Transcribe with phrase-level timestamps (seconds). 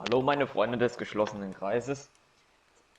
[0.00, 2.10] Hallo meine Freunde des geschlossenen Kreises.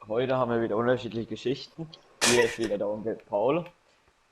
[0.07, 1.87] Heute haben wir wieder unterschiedliche Geschichten.
[2.25, 3.65] Hier ist wieder der Onkel Paul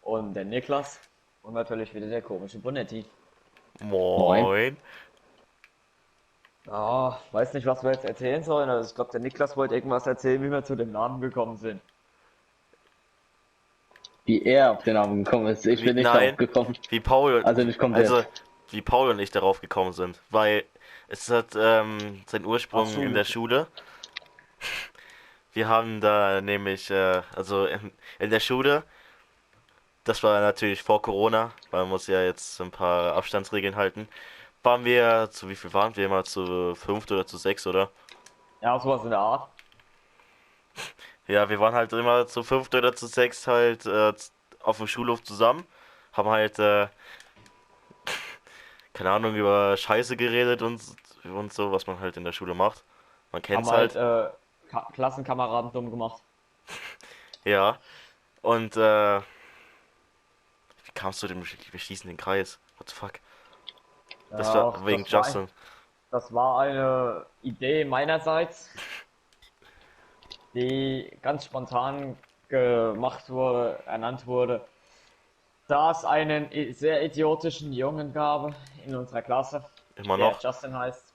[0.02, 1.00] und der Niklas
[1.42, 3.05] und natürlich wieder der komische Bonetti.
[3.82, 4.78] Moin.
[6.66, 8.70] Ja, weiß nicht, was wir jetzt erzählen sollen.
[8.70, 11.81] Also ich glaube, der Niklas wollte irgendwas erzählen, wie wir zu dem Namen gekommen sind.
[14.25, 15.65] Wie er auf den Namen gekommen ist.
[15.65, 16.36] Ich Wie- bin nicht nein.
[16.36, 16.77] darauf gekommen.
[16.89, 18.09] Wie Paul, Also nicht komplett.
[18.11, 18.27] also
[18.71, 20.65] wie Paul und ich darauf gekommen sind, weil
[21.07, 23.01] es hat ähm, seinen Ursprung so.
[23.01, 23.68] in der Schule.
[25.54, 28.83] Wir haben da nämlich, äh, also in, in der Schule,
[30.04, 34.08] das war natürlich vor Corona, weil man muss ja jetzt ein paar Abstandsregeln halten,
[34.63, 37.89] waren wir, zu wie viel waren wir immer, zu fünft oder zu sechs, oder?
[38.61, 39.49] Ja, sowas in der Art.
[41.27, 44.13] Ja, wir waren halt immer zu fünft oder zu sechs halt äh,
[44.61, 45.66] auf dem Schulhof zusammen,
[46.13, 46.88] haben halt, äh,
[49.00, 50.81] keine Ahnung, über Scheiße geredet und,
[51.23, 52.84] und so, was man halt in der Schule macht.
[53.31, 56.22] Man Haben kennt's halt halt, äh, Ka Klassenkameraden dumm gemacht.
[57.45, 57.78] ja.
[58.41, 62.59] Und, äh, wie kamst du dem, wir schließen den Kreis?
[62.78, 63.14] What the fuck?
[64.31, 65.50] Das Ja, war wegen das war- Justin.
[66.11, 68.69] Das war eine Idee meinerseits,
[70.53, 72.17] die ganz spontan
[72.50, 74.67] gemacht wurde, ernannt wurde,
[75.70, 78.53] da es einen sehr idiotischen Jungen gab
[78.86, 79.64] in unserer Klasse,
[79.95, 80.44] Immer der noch.
[80.44, 81.14] Justin heißt.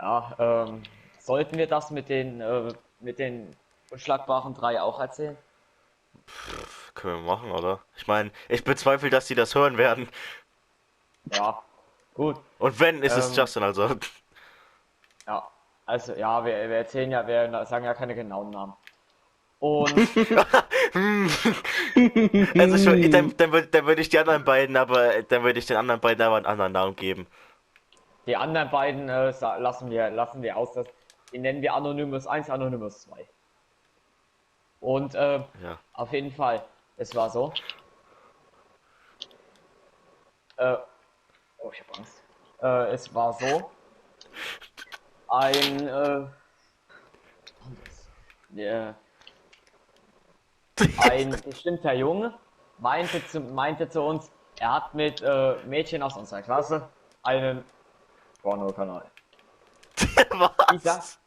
[0.00, 0.82] Ja, ähm,
[1.20, 3.54] sollten wir das mit den, äh, mit den
[3.90, 5.38] unschlagbaren drei auch erzählen?
[6.94, 7.80] Können wir machen, oder?
[7.96, 10.08] Ich meine, ich bezweifle, dass die das hören werden.
[11.32, 11.62] Ja,
[12.14, 12.36] gut.
[12.58, 13.34] Und wenn, ist es Ähm.
[13.36, 13.90] Justin, also.
[15.26, 15.48] Ja,
[15.86, 18.74] also ja, wir, wir erzählen ja, wir sagen ja keine genauen Namen.
[19.58, 19.94] Und
[22.56, 25.58] Also ich, würd- dann, dann, würd- dann würde ich die anderen beiden, aber dann würde
[25.58, 27.26] ich den anderen beiden aber einen anderen Namen geben.
[28.26, 30.72] Die anderen beiden äh, lassen wir lassen wir aus.
[30.74, 30.86] Das,
[31.32, 33.28] die nennen wir Anonymous 1, Anonymous 2.
[34.80, 35.78] Und äh, Ja.
[35.94, 36.64] auf jeden Fall,
[36.96, 37.52] es war so.
[40.56, 40.76] Äh,
[41.58, 42.22] oh, ich hab Angst.
[42.62, 43.70] Äh, es war so.
[45.28, 46.26] Ein äh,
[48.50, 48.94] der,
[50.98, 52.34] ein bestimmter Junge
[52.78, 56.88] meinte zu, meinte zu uns, er hat mit äh, Mädchen aus unserer Klasse
[57.22, 57.64] einen
[58.42, 59.10] Porno-Kanal.
[60.82, 61.18] Was?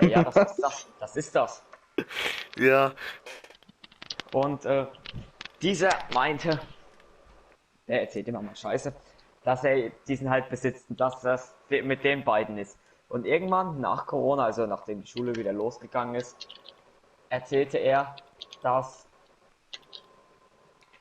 [0.00, 0.86] äh, ja, das ist das.
[1.00, 1.62] Das ist das.
[2.56, 2.92] Ja.
[4.32, 4.86] Und äh,
[5.62, 6.60] dieser meinte,
[7.86, 8.92] er erzählt immer mal Scheiße,
[9.44, 12.78] dass er diesen halt besitzt und dass das mit den beiden ist.
[13.08, 16.48] Und irgendwann nach Corona, also nachdem die Schule wieder losgegangen ist,
[17.30, 18.14] erzählte er,
[18.62, 19.06] dass.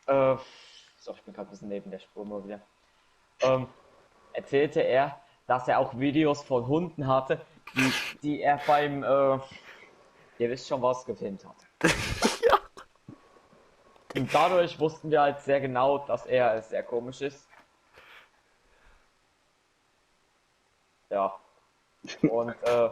[0.08, 0.36] Äh,
[0.98, 2.62] so, ich bin gerade ein bisschen neben der Spur mal wieder.
[3.42, 3.68] Ähm,
[4.34, 9.04] erzählte er, dass er auch Videos von Hunden hatte, die, die er beim.
[9.04, 9.40] Äh,
[10.40, 11.56] ihr wisst schon, was gefilmt hat.
[14.16, 17.48] Und dadurch wussten wir halt sehr genau, dass er sehr komisch ist.
[21.10, 21.40] Ja.
[22.30, 22.90] Und äh,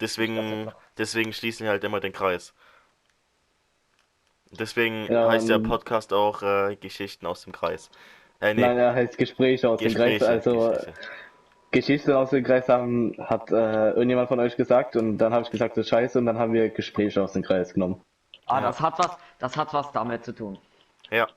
[0.00, 2.54] Deswegen, deswegen schließen wir halt immer den Kreis.
[4.50, 7.90] Deswegen Ja, heißt der ähm, Podcast auch äh, Geschichten aus dem Kreis.
[8.40, 10.18] Äh, nee, Nein, er heißt Gespräche aus dem Kreis.
[10.20, 10.94] Gespräche, Also Geschichte.
[11.70, 15.50] Geschichten aus dem Kreis haben, hat äh, irgendjemand von euch gesagt und dann habe ich
[15.50, 18.00] gesagt, das ist scheiße und dann haben wir Gespräche aus dem Kreis genommen.
[18.46, 18.60] ah, Ja.
[18.68, 20.58] das hat was, das hat was damit zu tun.
[21.10, 21.28] Ja.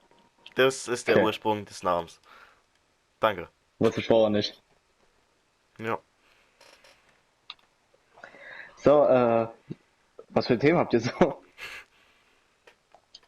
[0.56, 1.26] Das ist der Okay.
[1.26, 2.22] Ursprung des Namens.
[3.20, 3.50] Danke.
[3.80, 4.62] Wusste ich vorher nicht.
[5.80, 6.00] Ja.
[8.84, 9.48] So, äh,
[10.30, 11.44] was für Themen habt ihr so?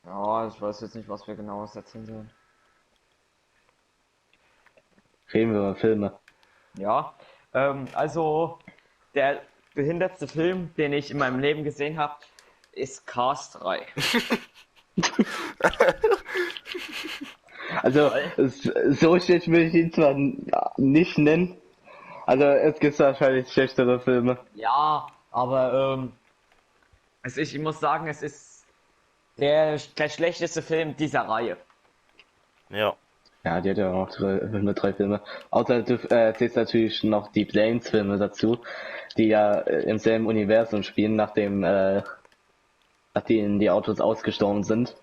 [0.04, 2.32] Ja, ich weiß jetzt nicht, was wir genau erzählen sollen.
[5.32, 6.20] Reden wir über Filme.
[6.78, 7.14] Ja,
[7.54, 8.58] ähm, also
[9.14, 9.44] der
[9.76, 12.16] behindertste Film, den ich in meinem Leben gesehen habe,
[12.72, 13.86] ist Cars 3.
[17.82, 20.14] Also, so schlecht will ich ihn zwar
[20.78, 21.58] nicht nennen.
[22.26, 24.38] Also, es gibt wahrscheinlich schlechtere Filme.
[24.54, 26.12] Ja, aber ähm,
[27.22, 28.66] also ich, ich muss sagen, es ist
[29.38, 31.58] der, der schlechteste Film dieser Reihe.
[32.70, 32.96] Ja.
[33.44, 35.22] Ja, die hat ja auch drei, nur drei Filme.
[35.50, 38.60] Außer du äh, zählst natürlich noch die Planes-Filme dazu,
[39.18, 42.04] die ja äh, im selben Universum spielen, nachdem, äh,
[43.14, 44.96] nachdem die Autos ausgestorben sind.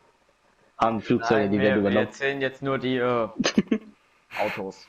[0.79, 2.07] Haben Flugzeuge Nein, die wir, wir übernommen.
[2.07, 3.29] erzählen jetzt nur die äh,
[4.43, 4.87] Autos.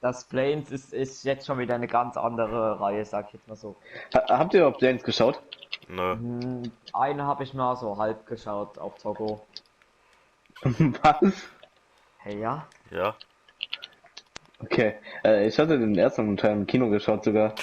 [0.00, 3.56] Das Planes ist, ist jetzt schon wieder eine ganz andere Reihe, sag ich jetzt mal
[3.56, 3.74] so.
[4.14, 5.42] Ha habt ihr überhaupt Planes geschaut?
[5.88, 6.12] Nö.
[6.12, 9.44] Hm, Eine habe ich mal so halb geschaut auf Togo.
[10.62, 11.32] Was?
[12.18, 12.66] Hey, ja?
[12.90, 13.16] Ja.
[14.60, 14.96] Okay.
[15.24, 17.54] Äh, ich hatte den ersten Teil im Kino geschaut sogar.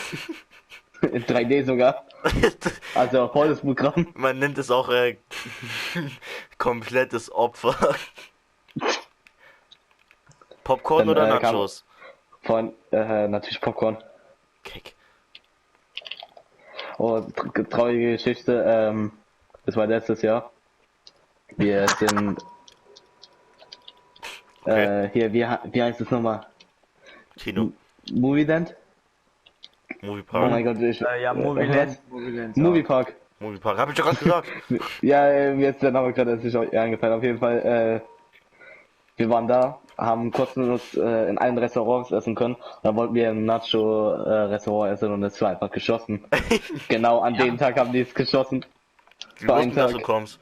[1.01, 2.05] In 3D sogar.
[2.95, 4.07] Also volles Programm.
[4.15, 5.17] Man nennt es auch äh,
[6.57, 7.75] komplettes Opfer.
[10.63, 11.67] Popcorn Dann, oder äh, kam-
[12.45, 13.97] Von äh, natürlich Popcorn.
[14.63, 14.95] Kick.
[16.97, 18.63] Oh, tr- traurige Geschichte.
[18.67, 19.11] Ähm,
[19.65, 20.51] das war letztes Jahr.
[21.57, 22.37] Wir sind
[24.61, 25.05] Okay.
[25.05, 26.41] äh, hier, wie, wie heißt es nochmal?
[27.37, 27.71] Kino.
[30.01, 30.51] Movie Oh Park.
[30.51, 31.01] mein Gott, ich.
[31.01, 31.99] Äh, ja, äh, Movieland.
[32.09, 32.49] Movieland.
[32.49, 32.57] was?
[32.57, 33.15] Moviepark.
[33.39, 33.77] Movie Park.
[33.77, 34.47] Hab ich doch gerade gesagt.
[35.01, 37.13] Ja, äh, mir ist der Name gerade erst nicht eingefallen.
[37.15, 38.01] Auf jeden Fall, äh,
[39.17, 42.57] wir waren da, haben kostenlos äh, in allen Restaurants essen können.
[42.83, 46.25] Da wollten wir im Nacho-Restaurant essen und es war einfach geschossen.
[46.89, 48.65] genau an dem Tag haben die es geschossen.
[49.41, 50.39] Einen wussten, dass du kommst.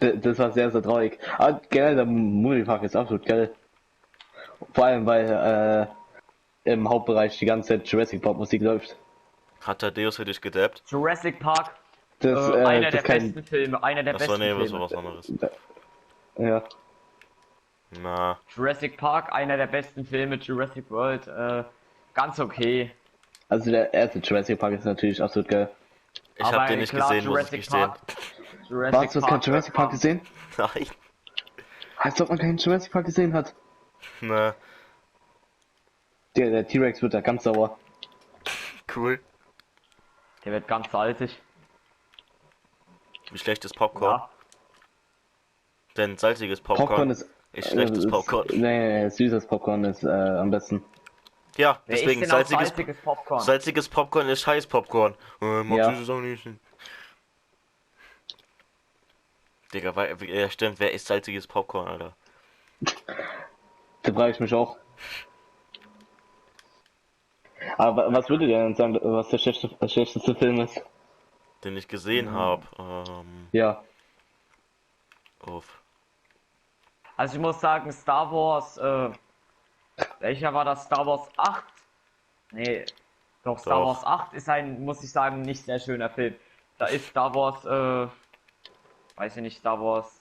[0.00, 1.18] D das war sehr, sehr traurig.
[1.38, 3.52] Aber generell, der Moviepark ist absolut geil.
[4.72, 5.88] Vor allem, weil
[6.64, 8.96] äh, im Hauptbereich die ganze Zeit Jurassic Park Musik läuft.
[9.62, 10.82] Hat Thaddeus für dich gedappt?
[10.88, 11.70] Jurassic Park,
[12.20, 14.80] Das, äh, äh, einer das der kann- besten Filme, einer der Achso, besten nee, Filme.
[14.80, 15.32] was anderes.
[16.36, 16.62] Ja.
[17.90, 21.64] Na, Jurassic Park, einer der besten Filme, Jurassic World, äh,
[22.14, 22.90] ganz okay.
[23.48, 25.70] Also der erste Jurassic Park ist natürlich absolut geil.
[26.36, 27.88] ich Aber hab den nicht klar, gesehen, muss ich Jurassic gestehen.
[27.88, 28.00] Park,
[28.68, 30.20] Jurassic Was, du Jurassic Park gesehen?
[30.58, 30.86] Nein.
[31.96, 33.54] Als ob man keinen Jurassic Park gesehen hat.
[34.20, 34.54] Na,
[36.36, 37.78] Der, der T-Rex wird da ganz sauer.
[38.94, 39.18] cool.
[40.44, 41.40] Der wird ganz salzig.
[43.30, 44.20] Wie schlecht ist Popcorn?
[44.20, 44.30] Ja.
[45.96, 47.28] Denn salziges Popcorn, Popcorn ist.
[47.52, 48.46] Ist schlechtes äh, Popcorn.
[48.48, 50.84] Ist, nee, nee, süßes Popcorn ist äh, am besten.
[51.56, 53.40] Ja, Wer deswegen salziges, salziges Popcorn?
[53.40, 55.14] salziges Popcorn ist scheiß Popcorn.
[55.40, 55.90] Äh, mag Ja.
[55.92, 56.46] süßes auch nicht.
[59.74, 62.16] Digga, weil, ja stimmt, wer isst salziges Popcorn, Alter?
[64.02, 64.78] Da frage ich mich auch.
[67.76, 70.80] Aber was würdet ihr denn sagen, was der schlechteste, der schlechteste Film ist?
[71.64, 72.78] Den ich gesehen hab.
[72.78, 73.82] Ähm, Ja.
[75.46, 75.82] uff.
[77.18, 79.10] Also ich muss sagen, Star Wars, äh,
[80.20, 80.84] welcher war das?
[80.84, 81.64] Star Wars 8?
[82.52, 82.86] Nee,
[83.42, 83.84] doch, Star.
[83.84, 86.36] Wars 8 ist ein, muss ich sagen, nicht sehr schöner Film.
[86.78, 88.08] Da ist Star Wars, äh,
[89.16, 90.20] weiß ich nicht, Star Wars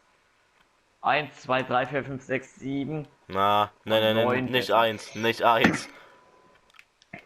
[1.02, 3.08] 1, 2, 3, 4, 5, 6, 7.
[3.28, 5.88] Na, nein, nein, nein, nicht hätte eins, nicht eins.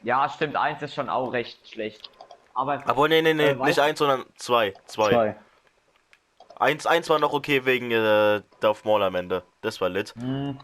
[0.03, 2.09] Ja, stimmt, 1 ist schon auch recht schlecht.
[2.53, 4.73] Aber Aber nee, nee, nee, Äh, nicht eins, sondern zwei.
[4.85, 5.37] Zwei.
[6.61, 6.67] Zwei.
[6.71, 9.43] Eins, eins war noch okay wegen äh, Darth Maul am Ende.
[9.61, 10.13] Das war lit.
[10.19, 10.57] hm,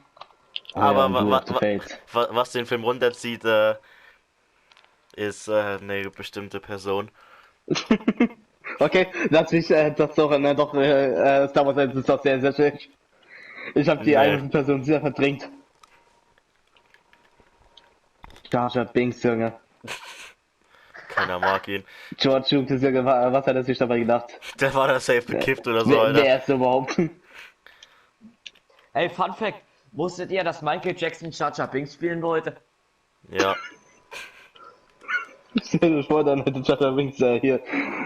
[0.73, 1.79] Aber ja, wa- wa-
[2.13, 3.75] wa- was den Film runterzieht, äh,
[5.15, 7.09] ist äh, eine bestimmte Person.
[8.79, 12.21] Okay, lass mich äh, das doch, ne, doch, äh, äh, Star Wars 1 ist doch
[12.21, 12.89] sehr, sehr schlecht.
[13.73, 14.17] Ich habe die Nee.
[14.17, 15.49] eine Person sehr verdrängt.
[18.51, 19.53] Jar Jar Binks, Junge.
[21.17, 21.83] Keiner mag ihn.
[22.17, 24.39] George Lucas, Junge, wa- was hat er sich dabei gedacht?
[24.61, 26.23] Der war da safe bekifft oder so, wer, Alter.
[26.23, 27.01] wer ist er überhaupt?
[28.93, 32.55] Ey, Fun Fact, wusstet ihr, dass Michael Jackson Jar Binks spielen wollte?
[33.31, 33.55] Ja.
[35.81, 37.63] Dir vor, dann hätte Jar Binks äh, hier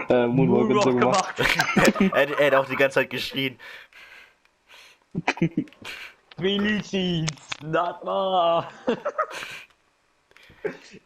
[0.08, 2.10] äh, Moonwalk und so Moonwalk gemacht.
[2.14, 3.58] er, er, hat auch die ganze Zeit geschrien.
[6.38, 7.30] Billie Jeans,
[7.62, 8.66] not more.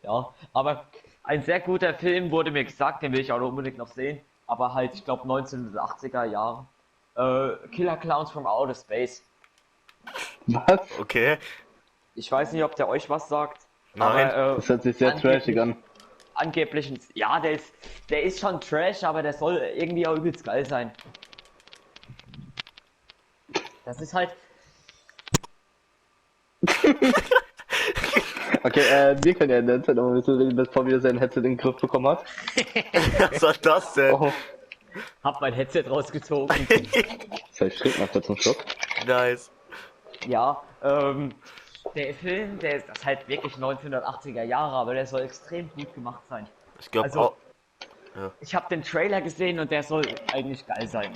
[0.04, 0.86] ja, aber
[1.26, 4.20] ein sehr guter Film wurde mir gesagt, den will ich auch unbedingt noch sehen.
[4.46, 6.66] Aber halt, ich glaube 1980er Jahre.
[7.16, 9.22] Äh, Killer Clowns from Outer Space.
[10.46, 10.80] Was?
[11.00, 11.38] Okay.
[12.14, 13.66] Ich weiß nicht, ob der euch was sagt.
[13.94, 14.30] Nein.
[14.30, 15.76] Aber, äh, Das hört sich sehr trashig an.
[16.34, 17.74] angeblich, ein- ja, der ist,
[18.08, 20.92] der ist schon Trash, aber der soll irgendwie auch übelst geil sein.
[23.84, 24.36] Das ist halt,
[28.66, 31.18] Okay, äh, wir können ja in der Zeit noch ein bisschen reden, bevor wieder sein
[31.18, 32.24] Headset in den Griff bekommen hat.
[33.30, 34.12] Was war das denn?
[34.12, 34.32] Oh,
[35.22, 36.66] hab mein Headset rausgezogen.
[37.50, 38.56] das heißt, schritt mal kurz zum Stock.
[39.06, 39.52] Nice.
[40.26, 41.32] Ja, ähm,
[41.94, 45.94] der Film, der ist das ist halt wirklich 1980er Jahre, aber der soll extrem gut
[45.94, 46.48] gemacht sein.
[46.80, 47.36] Ich glaube Also- auch.
[48.40, 51.12] Ich habe den Trailer gesehen und der soll eigentlich geil sein.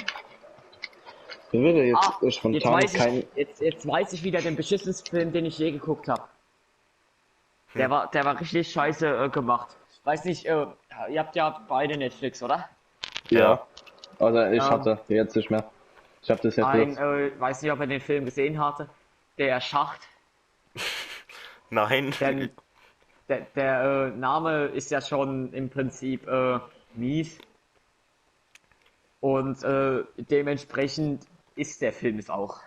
[1.51, 3.15] Mir würde jetzt Ah, äh, jetzt spontan weiß, kein.
[3.19, 6.23] ich, jetzt, jetzt weiß ich wieder den beschissensten Film, den ich je geguckt habe.
[7.75, 9.77] Der war, der war richtig scheiße äh, gemacht.
[10.05, 10.67] Weiß nicht, äh,
[11.09, 12.69] ihr habt ja beide Netflix, oder?
[13.31, 13.67] Ja.
[14.19, 14.71] Also ich Ja.
[14.71, 15.65] hatte, jetzt nicht mehr.
[16.23, 16.99] Ich habe das jetzt Ein, jetzt.
[16.99, 18.89] äh, weiß nicht, ob ihr den Film gesehen hatte.
[19.39, 20.01] Der Schacht.
[21.71, 22.13] Nein.
[22.21, 22.49] Der,
[23.29, 26.59] der, der äh, Name ist ja schon im Prinzip äh,
[26.95, 27.39] mies.
[29.21, 32.61] Und äh, dementsprechend ist der Film es auch.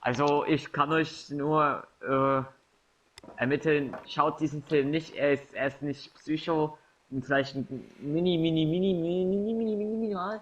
[0.00, 2.42] Also ich kann euch nur äh,
[3.36, 6.78] ermitteln, schaut diesen Film nicht, er ist, er ist nicht Psycho,
[7.20, 7.66] vielleicht ein
[7.98, 10.40] mini, mini, mini, mini, mini, mini, mini, minimal.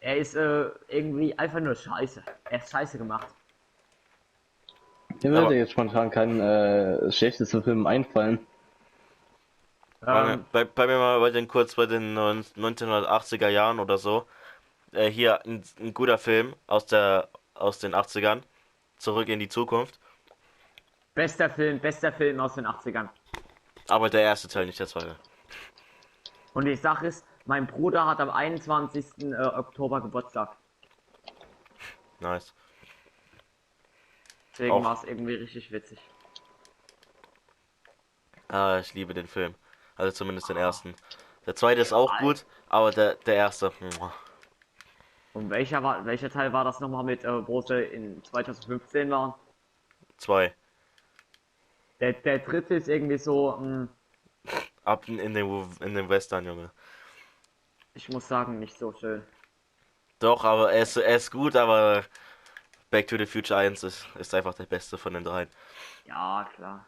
[0.00, 2.22] Er ist äh, irgendwie einfach nur scheiße.
[2.44, 3.28] Er ist scheiße gemacht.
[5.22, 8.38] Mir würde jetzt spontan kein äh, schlechtester Film einfallen.
[10.06, 14.26] Ähm, bei, bei mir mal bei den kurz bei den 1980er Jahren oder so.
[14.92, 18.40] Äh, hier ein, ein guter Film aus der aus den 80ern.
[18.96, 19.98] Zurück in die Zukunft.
[21.14, 23.08] Bester Film, bester Film aus den 80ern.
[23.88, 25.16] Aber der erste Teil, nicht der zweite.
[26.54, 29.32] Und die Sache ist, mein Bruder hat am 21.
[29.32, 30.56] äh, Oktober Geburtstag.
[32.20, 32.54] Nice.
[34.52, 35.98] Deswegen war es irgendwie richtig witzig.
[38.48, 39.54] Ah, ich liebe den Film.
[39.96, 40.94] Also zumindest den ersten.
[41.46, 43.72] Der zweite ist auch gut, aber der, der erste.
[45.32, 49.34] Und welcher war, welcher Teil war das nochmal mit, äh, wo sie in 2015 waren?
[50.18, 50.54] Zwei.
[52.00, 53.88] Der, der dritte ist irgendwie so, mh,
[54.84, 56.70] Ab in, den in den Western, Junge.
[57.94, 59.22] ich muss sagen, nicht so schön.
[60.18, 62.04] Doch, aber er ist, er ist gut, aber
[62.90, 65.48] Back to the Future 1 ist, ist einfach der beste von den dreien.
[66.04, 66.86] Ja, klar.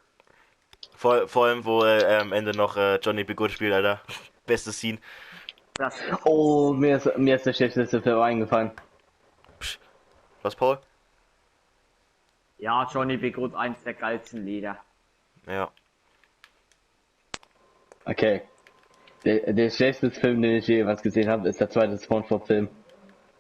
[0.97, 3.35] Vor, vor allem, wo äh, am Ende noch äh, Johnny B.
[3.35, 4.01] Good spielt, Alter.
[4.47, 4.99] Beste Scene.
[5.77, 8.73] Das, Oh, mir ist, mir ist der schlechteste Film eingefallen.
[10.43, 10.79] Was, Paul?
[12.59, 13.31] ja, Johnny B.
[13.31, 14.79] Good, eins der geilsten Lieder.
[15.47, 15.71] Ja.
[18.05, 18.43] Okay.
[19.25, 22.69] Der, der schlechteste Film, den ich jemals gesehen habe, ist der zweite Spongebob-Film.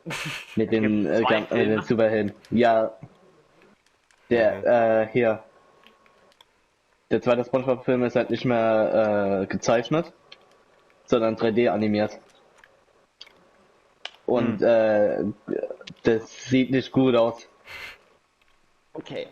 [0.56, 2.34] Mit den, Gibt's äh, äh, den Superhelden.
[2.50, 2.92] Ja.
[4.30, 5.42] Der, äh, hier.
[7.10, 10.12] Der zweite Spongebob-Film ist halt nicht mehr äh, gezeichnet,
[11.04, 12.18] sondern 3D animiert.
[14.24, 15.24] Und äh,
[16.04, 17.48] das sieht nicht gut aus.
[18.94, 19.28] Okay.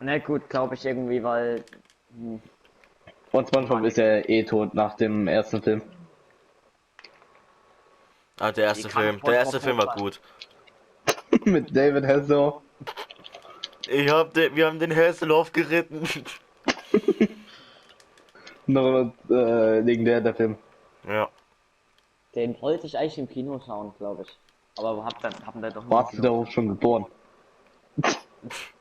[0.00, 1.64] Na gut, glaube ich irgendwie, weil
[3.32, 5.82] Und SpongeBob ist ja eh tot nach dem ersten Film.
[8.38, 9.20] Ah, der erste Film.
[9.22, 10.20] Der erste Film war gut.
[11.44, 12.62] Mit David Hasselhoff.
[13.88, 16.04] Ich hab den, wir haben den Hasselhoff geritten.
[18.66, 20.56] Noch äh, legendär der Film.
[21.06, 21.28] ja.
[22.34, 24.38] den wollte ich eigentlich im Kino schauen, glaube ich.
[24.78, 27.06] Aber hab dann, haben da doch Warst du darauf schon geboren?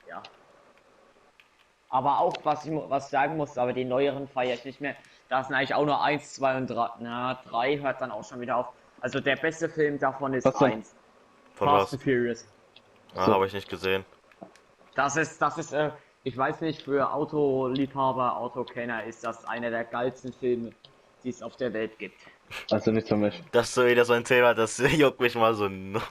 [1.94, 4.96] Aber auch, was ich, was ich sagen muss, aber die neueren feiere ich nicht mehr.
[5.30, 6.90] Da sind eigentlich auch nur 1, 2 und 3.
[7.00, 8.70] Na, 3 hört dann auch schon wieder auf.
[9.00, 10.72] Also der beste Film davon ist Was denn?
[10.72, 10.96] 1.
[11.54, 11.94] Von Fast was?
[11.94, 12.48] and Furious.
[13.14, 13.34] Ah, So.
[13.36, 14.04] habe ich nicht gesehen.
[14.96, 15.92] Das ist, das ist, äh,
[16.24, 20.72] ich weiß nicht, für Autoliebhaber, Autokenner ist das einer der geilsten Filme,
[21.24, 22.18] die es auf der Welt gibt.
[22.72, 23.40] Also nicht für mich.
[23.52, 26.02] Das ist so wieder so ein Thema, das juckt mich mal so null.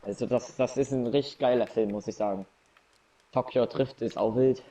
[0.00, 2.46] Also das, das ist ein richtig geiler Film, muss ich sagen.
[3.32, 4.62] Tokyo Drift ist auch wild.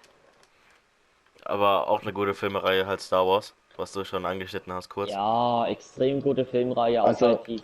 [1.45, 5.11] Aber auch eine gute Filmereihe halt Star Wars, was du schon angeschnitten hast kurz.
[5.11, 7.61] Ja, extrem gute Filmreihe, Also- außer, die,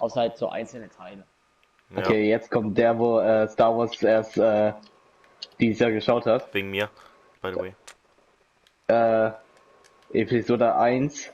[0.00, 1.24] außer halt so einzelne Teile.
[1.90, 4.72] Ja, Okay, jetzt kommt der, wo äh, Star Wars erst äh,
[5.60, 6.52] dieses Jahr geschaut hat.
[6.54, 6.88] Wegen mir,
[7.42, 7.74] by the way.
[8.88, 9.32] Äh,
[10.12, 11.30] Episode 1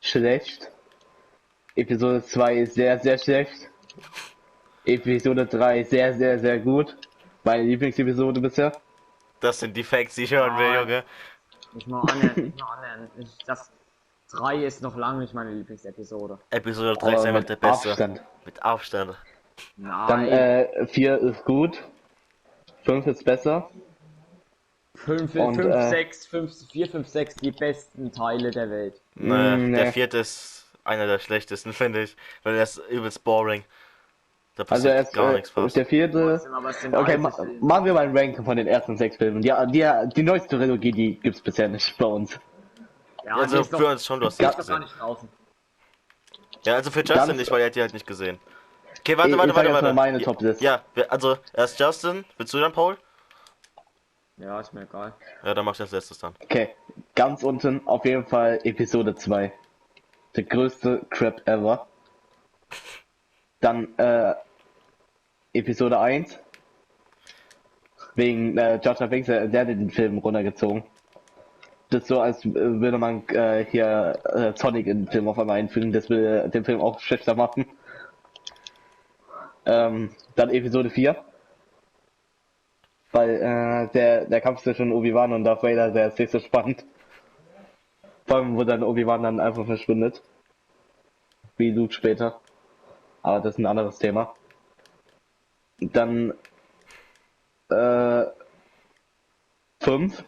[0.00, 0.70] schlecht.
[1.76, 3.68] Episode 2 sehr, sehr schlecht.
[4.84, 6.96] Episode 3 sehr, sehr, sehr gut.
[7.44, 8.72] Meine Lieblingsepisode bisher.
[9.40, 10.80] Das sind die Facts, die ich hören will, Ah.
[10.80, 11.04] Junge.
[11.72, 13.08] Nicht mal annähernd, nicht mal.
[13.18, 13.70] Ich- Das
[14.32, 16.38] 3 ist noch lange nicht meine Lieblingsepisode.
[16.50, 17.88] Episode 3 ist einfach mit der beste.
[17.90, 18.22] Abstand.
[18.44, 19.16] Mit Abstand.
[19.76, 20.08] Nein.
[20.08, 21.78] Dann äh, 4 ist gut.
[22.84, 23.70] 5 ist besser.
[24.96, 29.00] 5, und, 5, äh, 6, 5, 4, 5, 6, die besten Teile der Welt.
[29.14, 29.92] Naja, Mm, Der nee.
[29.92, 32.16] vierte ist einer der schlechtesten, finde ich.
[32.42, 33.64] Weil der ist übelst boring.
[34.56, 35.76] Da Also passiert er ist gar äh, nichts fast.
[35.76, 36.40] der vierte.
[36.92, 37.30] Okay, ma
[37.60, 39.42] machen wir mal ein Ranking von den ersten sechs Filmen.
[39.42, 42.38] Ja, die, die neueste Trilogie, die gibt's bisher nicht bei uns.
[43.24, 44.80] ja, Also die ist für noch, uns schon, du hast die gar gesehen.
[44.80, 45.28] nicht draußen.
[46.64, 48.38] Ja, also für Justin Dann- nicht, weil er hat die halt nicht gesehen.
[48.98, 49.86] Okay, warte, Ich- warte, ich warte, warte.
[49.86, 50.60] mal meine Ja, Top-List.
[50.60, 52.24] Ja, wer- also erst Justin.
[52.36, 52.98] Willst du dann, Paul?
[54.36, 55.14] Ja, ist mir egal.
[55.44, 56.34] Ja, dann mach ich als letztes dann.
[56.42, 56.74] Okay,
[57.14, 59.52] ganz unten auf jeden Fall Episode 2.
[60.36, 61.86] Der größte Crap ever.
[63.60, 64.34] Dann äh,
[65.52, 66.38] Episode 1.
[68.14, 70.82] Wegen äh, Jar Binks, äh, der hat den Film runtergezogen.
[71.90, 75.38] Das ist so, als äh, würde man äh, hier äh, Sonic in den Film auf
[75.38, 75.92] einmal einfügen.
[75.92, 77.66] Das will den Film auch schlechter machen.
[79.66, 81.16] Ähm, dann Episode 4.
[83.12, 86.84] Weil äh, der, der Kampf zwischen Obi-Wan und Darth Vader, der ist nicht so spannend.
[88.26, 90.22] Vor allem, wo dann Obi-Wan dann einfach verschwindet.
[91.56, 92.40] Wie Luke später.
[93.22, 94.34] Aber das ist ein anderes Thema.
[95.80, 96.34] Dann
[97.70, 98.26] Äh,
[99.80, 100.24] fünf.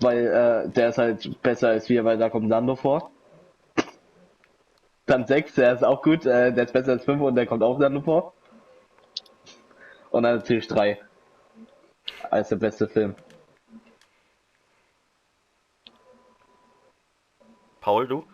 [0.00, 3.10] Weil äh, der ist halt besser als wir, weil da kommt Lando vor.
[5.06, 7.62] Dann sechs, der ist auch gut, äh, der ist besser als fünf und der kommt
[7.62, 8.34] auch Lando vor.
[10.10, 11.00] Und dann natürlich drei.
[12.30, 13.14] Als der beste Film.
[17.80, 18.24] Paul, du?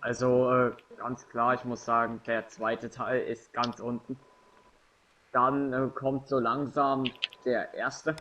[0.00, 4.18] Also äh, ganz klar, ich muss sagen, der zweite Teil ist ganz unten.
[5.32, 8.14] Dann äh, kommt so langsam der erste.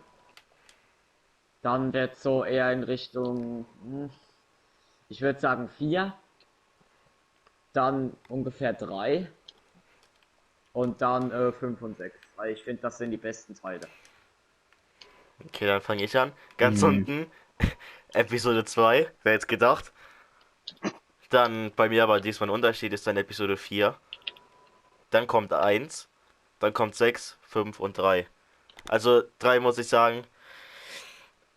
[1.62, 4.10] Dann wird so eher in Richtung, hm,
[5.10, 6.14] ich würde sagen vier.
[7.74, 9.28] Dann ungefähr drei.
[10.74, 12.18] Und dann äh, fünf und sechs.
[12.36, 13.88] Weil ich finde, das sind die besten Teile.
[15.46, 16.34] Okay, dann fange ich an.
[16.58, 16.84] Ganz Mhm.
[16.84, 17.32] unten,
[18.14, 19.94] Episode 2, wer jetzt gedacht.
[21.30, 23.96] Dann bei mir aber diesmal ein Unterschied ist dann Episode 4.
[25.12, 26.10] Dann kommt 1.
[26.60, 28.28] Dann kommt 6, 5 und 3.
[28.88, 30.24] Also 3 muss ich sagen.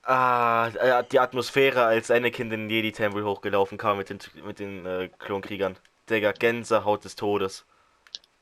[0.04, 5.08] Ah, äh, die Atmosphäre, als Anakin den Jedi-Tempel hochgelaufen kam mit den, mit den äh,
[5.18, 5.76] Klonkriegern.
[6.10, 7.64] Digga, Gänsehaut des Todes.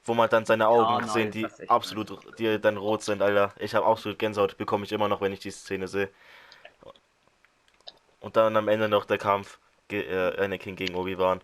[0.05, 3.03] Wo man dann seine Augen nein, sehen, die das ist echt absolut, die dann rot
[3.03, 3.53] sind, Alter.
[3.59, 6.09] Ich habe absolut Gänsehaut, bekomme ich immer noch, wenn ich die Szene sehe.
[8.21, 9.59] Und dann am Ende noch der Kampf
[9.93, 11.41] äh, Anakin gegen Obi-Wan,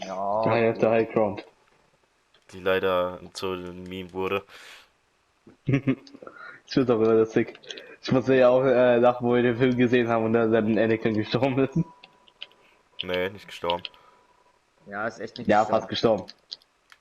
[0.00, 0.42] Ja.
[0.46, 1.44] High after High Ground.
[2.52, 4.44] die leider zu einem Meme wurde.
[5.64, 7.58] Ich finde aber lustig.
[8.02, 11.14] Ich musste ja auch äh, lachen, wo wir den Film gesehen haben und dann Anakin
[11.14, 11.76] gestorben ist.
[13.02, 13.82] Nee, nicht gestorben.
[14.86, 15.70] Ja, ist echt nicht Ja, so.
[15.70, 16.24] fast gestorben.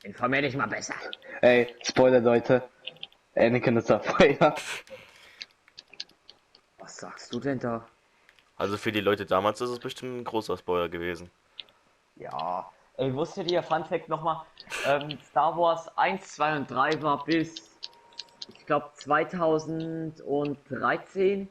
[0.03, 0.95] Informier dich mal besser.
[1.41, 2.63] Ey, Spoiler Leute.
[3.35, 4.55] Anakin ist dabei, ja.
[6.79, 7.87] Was sagst du denn da?
[8.57, 11.29] Also für die Leute damals ist es bestimmt ein großer Spoiler gewesen.
[12.15, 12.69] Ja.
[12.97, 14.45] Ey, wusstet ihr, Fun Fact nochmal,
[14.85, 17.77] ähm, Star Wars 1, 2 und 3 war bis,
[18.47, 21.49] ich glaube, 2013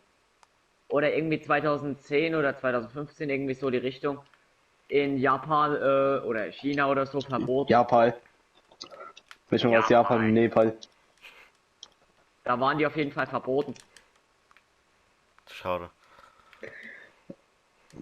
[0.88, 4.20] oder irgendwie 2010 oder 2015, irgendwie so die Richtung,
[4.88, 7.70] in Japan äh, oder China oder so verboten.
[7.70, 8.14] Japan.
[9.50, 10.74] Mischung aus Japan und Nepal.
[12.44, 13.74] Da waren die auf jeden Fall verboten.
[15.50, 15.90] Schade.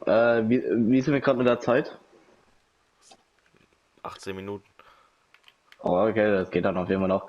[0.07, 1.99] Äh, wie, wie sind wir gerade mit der Zeit?
[4.03, 4.65] 18 Minuten.
[5.81, 7.29] Oh, okay, das geht dann auf jeden Fall noch.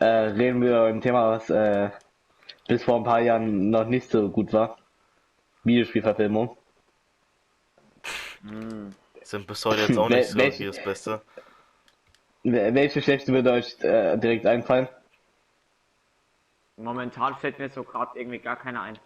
[0.00, 1.90] Äh, reden wir über ein Thema, was äh,
[2.68, 4.76] bis vor ein paar Jahren noch nicht so gut war.
[5.64, 6.56] Videospielverfilmung.
[9.22, 11.22] Sind bis heute jetzt auch nicht so welche- hier das Beste.
[12.44, 14.88] Wel- Welche schlechte würde euch äh, direkt einfallen?
[16.76, 18.98] Momentan fällt mir so gerade irgendwie gar keiner ein.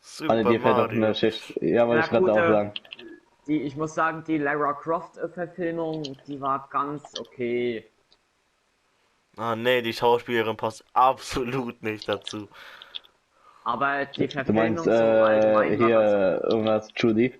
[0.00, 0.96] Super Also dir fällt auch Mario.
[1.04, 1.56] eine schlecht.
[1.60, 2.74] Ja, wollte Na ich gerade gut, auch äh, sagen.
[3.46, 7.90] Die, ich muss sagen, die Lara Croft äh, Verfilmung, die war ganz okay.
[9.38, 12.48] Ah nee, die Schauspielerin passt absolut nicht dazu.
[13.64, 17.38] Aber die Du Verfilmung meinst so äh, ganz hier irgendwas Judy?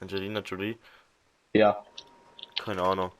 [0.00, 0.78] Angelina Jolie?
[1.52, 1.84] Ja,
[2.58, 3.12] Keine Ahnung.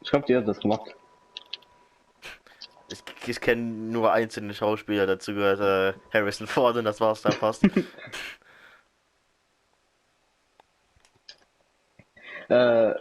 [0.00, 0.94] ich glaube, die hat das gemacht.
[3.26, 7.66] Ich, kenne nur einzelne Schauspieler, dazu gehört äh, Harrison Ford und das war's dann fast.
[12.48, 12.94] Äh,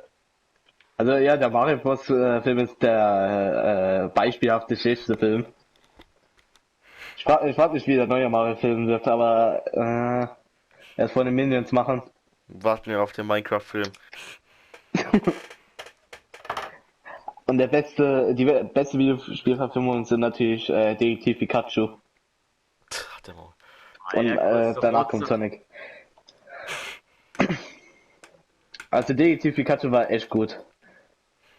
[0.98, 2.10] also ja, der Mario Bros.
[2.10, 5.46] Äh, Film ist der äh, beispielhafte schlechteste Film.
[7.18, 9.64] Ich frage ich frag mich, wie der neue Mario Film wird, aber
[10.98, 12.04] äh, erst von den Minions machen.
[12.48, 13.92] Warten wir auf den Minecraft-Film.
[17.46, 21.90] Und der beste, die be- beste Videospielverfilmung sind natürlich äh, Detektiv Pikachu.
[22.92, 23.54] Ach, der Maul.
[24.14, 25.66] Und der äh, danach kommt Sonic.
[28.92, 30.58] Also Detektiv Pikachu war echt gut.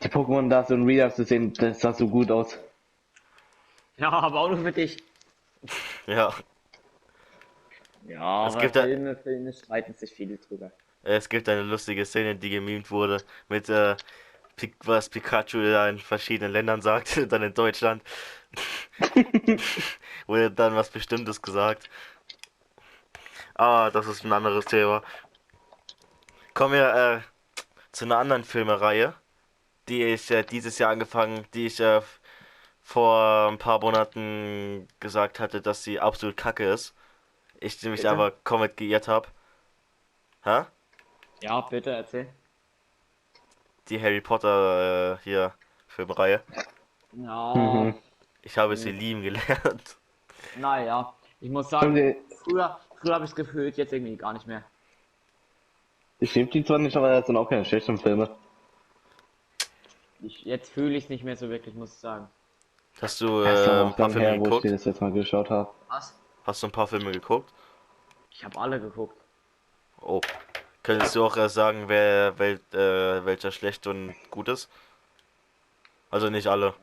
[0.05, 2.57] Die Pokémon da so in Life zu sehen, das sah so gut aus.
[3.97, 5.03] Ja, aber auch nur für dich.
[6.07, 6.35] Ja,
[8.07, 10.71] Ja, Es aber gibt Filme, Filme streiten sich viele drüber.
[11.03, 13.97] es gibt eine lustige Szene, die gemimt wurde, mit äh,
[14.85, 18.03] was Pikachu da in verschiedenen Ländern sagt, dann in Deutschland.
[20.27, 21.91] Wurde dann was Bestimmtes gesagt.
[23.55, 25.03] Ah, das ist ein anderes Thema.
[26.55, 27.21] Kommen wir äh,
[27.93, 29.15] zu einer anderen Filmereihe,
[29.89, 32.01] die ich äh, dieses Jahr angefangen, die ich äh,
[32.83, 36.95] vor ein paar Monaten gesagt hatte, dass sie absolut kacke ist.
[37.61, 38.11] Ich mich Bitte?
[38.11, 39.29] aber komplett geirrt habe.
[40.43, 40.65] Hä?
[41.41, 42.29] Ja, bitte erzähl.
[43.89, 45.53] Die Harry Potter äh, hier
[45.87, 46.43] Filmreihe.
[47.13, 47.95] Ja, Mhm.
[48.43, 49.97] Ich habe sie lieben gelernt.
[50.57, 51.15] naja.
[51.41, 54.65] Ich muss sagen, die, früher, früher habe ich es gefühlt, jetzt irgendwie gar nicht mehr.
[56.21, 58.31] ich liebe die zwar nicht, aber das sind auch keine schlechten Filme.
[60.21, 62.29] Ich, jetzt fühle ich es nicht mehr so wirklich, muss ich sagen.
[63.01, 63.49] Hast du äh,
[63.87, 64.65] ein paar Filme her, wo ich geguckt?
[64.67, 65.71] das jetzt mal geschaut habe.
[65.89, 66.19] Was?
[66.45, 67.53] Hast du ein paar Filme geguckt?
[68.31, 69.17] Ich habe alle geguckt.
[70.01, 70.21] Oh.
[70.85, 74.69] Könntest du auch sagen, wer wel, äh, welcher schlecht und gut ist?
[76.11, 76.75] Also nicht alle.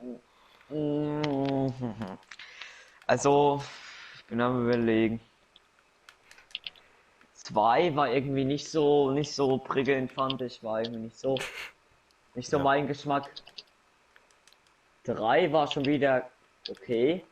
[3.06, 3.62] Also,
[4.16, 5.22] ich bin am überlegen.
[7.36, 11.36] Zwei war irgendwie nicht so, nicht so prickelnd, fand ich, war irgendwie nicht so,
[12.34, 12.64] nicht so Ja.
[12.64, 13.30] mein Geschmack.
[15.04, 16.28] Drei war schon wieder
[16.68, 17.24] okay.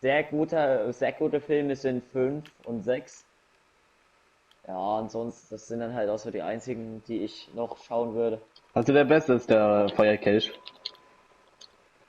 [0.00, 3.27] Sehr guter, sehr gute Filme sind fünf und sechs.
[4.68, 8.38] Ja, ansonsten, das sind dann halt auch so die einzigen, die ich noch schauen würde.
[8.74, 10.52] Also der beste ist der Feuerkelch.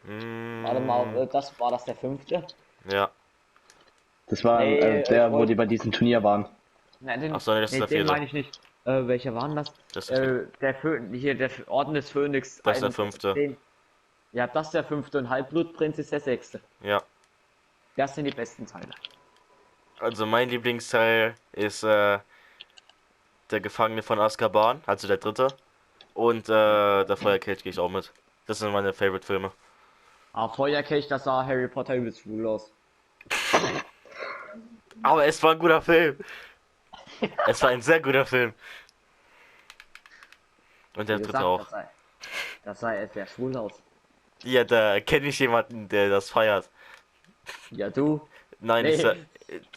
[0.04, 2.46] Mm, Warte mal, äh, das war das der fünfte?
[2.92, 3.10] Ja.
[4.28, 6.50] Das war Nee, äh, ich der, wo die bei diesem Turnier waren.
[7.00, 8.12] Nein, den, Ach so, nee, das ist nee, der den vierte.
[8.12, 8.60] meine ich nicht.
[8.84, 9.74] Äh, welcher war denn das?
[9.94, 12.62] Das ist der äh, der Phö hier, der Orden des Phönix.
[12.64, 13.34] Das ist der fünfte.
[13.36, 13.58] Den,
[14.34, 16.60] ja, das ist der fünfte und Halbblutprinz ist der sechste.
[16.82, 17.02] Ja.
[17.96, 18.90] Das sind die besten Teile.
[20.00, 22.20] Also mein Lieblingsteil ist äh,
[23.52, 25.48] der Gefangene von Azkaban, also der dritte.
[26.14, 28.12] Und äh, der Feuerkelch gehe ich auch mit.
[28.46, 29.52] Das sind meine Favorite-Filme.
[30.34, 32.72] Aber Feuerkelch, das sah Harry Potter übelst cool aus.
[35.04, 36.18] Aber es war ein guter Film.
[37.48, 38.54] es war ein sehr guter Film.
[40.96, 41.60] Und der Wie dritte gesagt, auch.
[41.60, 41.90] Das sah,
[42.64, 43.82] das sah sehr schwul aus.
[44.44, 46.70] Ja, da kenne ich jemanden, der das feiert.
[47.72, 48.22] Ja, du.
[48.60, 48.94] Nein, Nee.
[48.94, 49.18] ich, sag,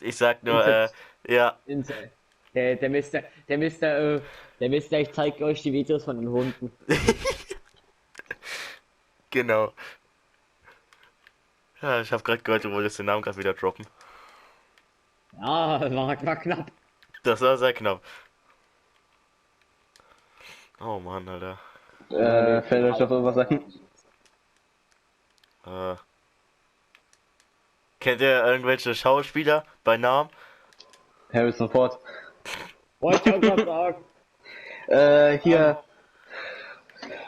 [0.00, 0.88] ich sag nur, äh,
[1.26, 2.10] ja, Insel.
[2.54, 4.20] Der, der Mister, der Mister, äh,
[4.60, 6.70] der Mister, ich zeig euch die Videos von den Hunden.
[9.30, 9.72] genau.
[11.80, 13.86] Ja, ich habe gerade gehört, du wolltest den Namen gerade wieder droppen.
[15.40, 16.70] Ja, war, war knapp.
[17.22, 18.02] Das war sehr knapp.
[20.80, 21.58] Oh Mann, Alter.
[22.10, 23.64] Äh, fällt euch doch irgendwas ein?
[25.64, 25.96] Äh.
[28.00, 30.28] Kennt ihr irgendwelche Schauspieler bei Namen?
[31.32, 31.98] Harrison Ford.
[33.02, 34.04] Wollte ich auch gerade sagen.
[34.86, 35.82] Äh, hier.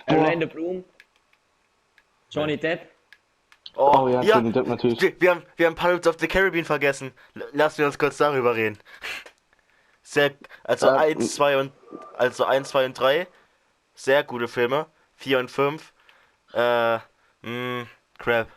[0.06, 0.84] Orlando Bloom.
[2.30, 2.90] Johnny Depp.
[3.76, 5.00] Oh, ja, Johnny Depp natürlich.
[5.00, 7.12] Wir, wir, haben, wir haben Pirates of the Caribbean vergessen.
[7.52, 8.78] Lassen wir uns kurz darüber reden.
[10.02, 10.32] Sehr,
[10.62, 11.72] also Ähm, 1, 2 und
[12.16, 13.26] also 1, 2 und 3.
[13.94, 14.86] Sehr gute Filme.
[15.16, 15.92] 4 und 5.
[16.52, 16.98] Äh,
[17.42, 17.86] mh,
[18.18, 18.48] crap.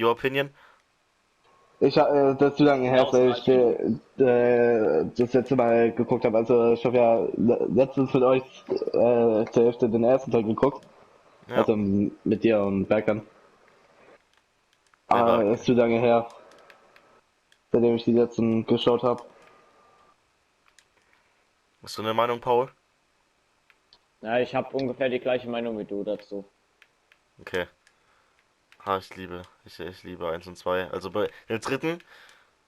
[0.00, 0.50] Your opinion?
[1.82, 6.36] Ich äh, das ist zu lange her, weil ich äh, das letzte Mal geguckt habe.
[6.36, 10.86] Also ich habe ja le- letztens mit euch äh, zur Hälfte den ersten Teil geguckt.
[11.48, 11.56] Ja.
[11.56, 13.26] Also mit dir und Bergern.
[15.08, 15.52] Aber Berger.
[15.52, 16.28] ist zu lange her.
[17.72, 19.22] Seitdem ich die letzten geschaut habe.
[21.82, 22.68] Hast du eine Meinung, Paul?
[24.20, 26.44] Ja, ich habe ungefähr die gleiche Meinung wie du dazu.
[27.40, 27.66] Okay.
[28.84, 30.90] Ah, ich liebe, ich, ich liebe 1 und 2.
[30.90, 32.02] Also bei den dritten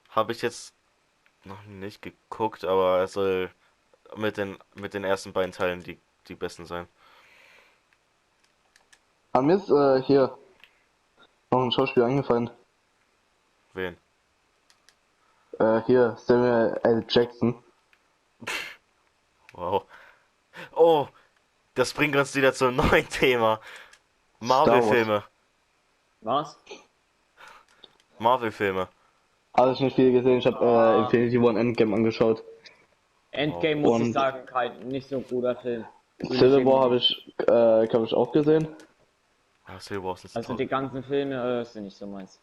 [0.09, 0.73] habe ich jetzt
[1.43, 3.49] noch nicht geguckt, aber es soll
[4.15, 6.87] mit den mit den ersten beiden Teilen die die besten sein.
[9.33, 10.37] An mir ist äh, hier
[11.49, 12.49] noch ein Schauspieler eingefallen.
[13.73, 13.97] Wen?
[15.59, 17.05] Äh, hier, Samuel L.
[17.09, 17.63] Jackson.
[19.55, 19.85] Wow.
[20.71, 21.07] Oh,
[21.75, 23.59] das bringt uns wieder zum neuen Thema.
[24.39, 25.23] Marvel-Filme.
[26.23, 26.57] Was?
[28.19, 28.87] Marvel-Filme.
[29.57, 32.43] Habe ich nicht viel gesehen, ich habe äh, Infinity War und Endgame angeschaut.
[33.31, 35.85] Endgame muss ich Und- sagen, kein nicht so guter Film.
[36.23, 38.67] Civil War habe ich, äh, glaube ich, auch gesehen.
[39.65, 40.57] Ah, Civil War ist nicht Also toll.
[40.57, 42.39] die ganzen Filme äh, sind nicht so meins.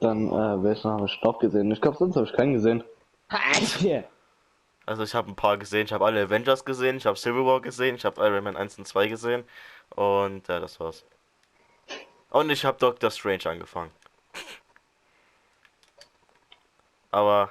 [0.00, 1.70] Dann, äh, welchen habe ich noch gesehen?
[1.70, 2.84] Ich glaube, sonst habe ich keinen gesehen.
[3.78, 4.04] Hier.
[4.86, 5.84] Also ich habe ein paar gesehen.
[5.86, 8.78] Ich habe alle Avengers gesehen, ich habe Civil War gesehen, ich habe Iron Man 1
[8.78, 9.44] und 2 gesehen
[9.94, 11.04] und ja, das war's.
[12.30, 13.90] Und ich habe Doctor Strange angefangen.
[17.10, 17.50] Aber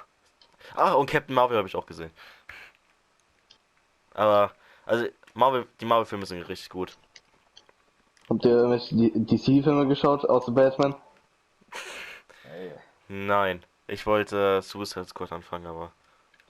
[0.74, 2.10] ah und Captain Marvel habe ich auch gesehen.
[4.14, 4.52] Aber
[4.86, 6.96] also Marvel, die Marvel Filme sind richtig gut.
[8.28, 10.94] Habt ihr irgendwelche DC-Filme geschaut, außer Batman?
[13.08, 15.92] Nein, ich wollte Suicide Squad anfangen, aber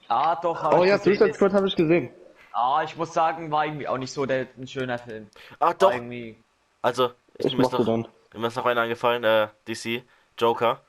[0.09, 0.63] Ah, doch.
[0.63, 1.15] hab Oh ich ja, gesehen.
[1.17, 2.11] Suicide Squad habe ich gesehen.
[2.53, 5.31] Ah, ich muss sagen, war irgendwie auch nicht so der, ein schöner Film.
[5.61, 5.93] ah War doch.
[5.95, 6.37] Irgendwie.
[6.83, 8.09] Also ich, Ich mochte noch, dann.
[8.35, 10.05] Mir ist noch einer eingefallen, äh, DC
[10.39, 10.81] Joker.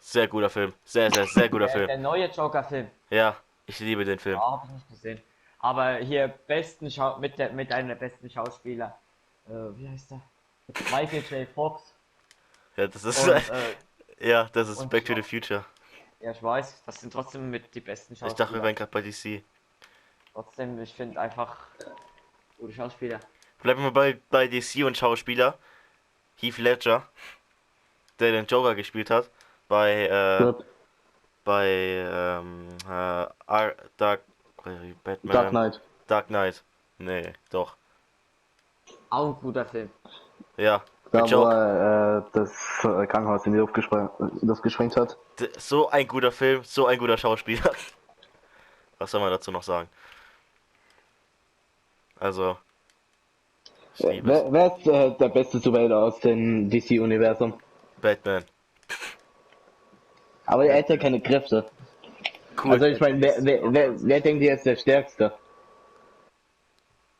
[0.00, 1.86] Sehr guter Film, sehr sehr sehr guter Der, Film.
[1.86, 2.90] der neue Joker-Film.
[3.10, 3.36] Ja,
[3.66, 4.36] ich liebe den Film.
[4.36, 5.22] Ja, hab ich nicht gesehen.
[5.60, 8.98] Aber hier besten Schau mit der mit einer der besten Schauspieler.
[9.48, 10.20] Äh, wie heißt der?
[10.90, 11.48] Michael J.
[11.48, 11.94] Fox.
[12.76, 13.34] Ja, das ist Und,
[14.20, 15.64] äh, ja, das ist Back to the Future.
[16.20, 18.46] ja, ich weiß, das sind trotzdem mit die besten Ich Schauspieler.
[18.46, 19.42] dachte, wir wären gerade bei DC.
[20.34, 21.66] trotzdem, ich finde einfach
[22.58, 23.20] gute Schauspieler.
[23.62, 25.58] Bleiben wir bei, bei DC und Schauspieler.
[26.36, 27.06] Heath Ledger,
[28.18, 29.30] der den Joker gespielt hat.
[29.68, 30.52] Bei, äh,
[31.44, 32.90] bei, ähm, äh,
[33.46, 34.20] Ar Dark,
[35.04, 35.32] Batman.
[35.32, 35.80] Dark Knight.
[36.06, 36.62] Dark Knight.
[36.98, 37.76] Nee, doch.
[39.10, 39.90] Auch ein guter Film.
[40.56, 41.52] Ja, Da, wo Joker.
[41.52, 44.10] er äh, das äh, Krankenhaus in die Luft gesprengt,
[44.42, 45.16] das gesprengt hat.
[45.40, 47.70] D- So ein guter Film, so ein guter Schauspieler.
[48.98, 49.88] Was soll man dazu noch sagen?
[52.20, 52.56] Also.
[53.98, 57.54] Wer, wer ist äh, der beste Superheld aus dem DC-Universum?
[58.00, 58.44] Batman.
[60.46, 61.64] Aber er hat ja keine Kräfte.
[62.62, 62.72] Cool.
[62.72, 65.32] Also ich meine, wer, wer, wer, wer denkt ihr ist der Stärkste?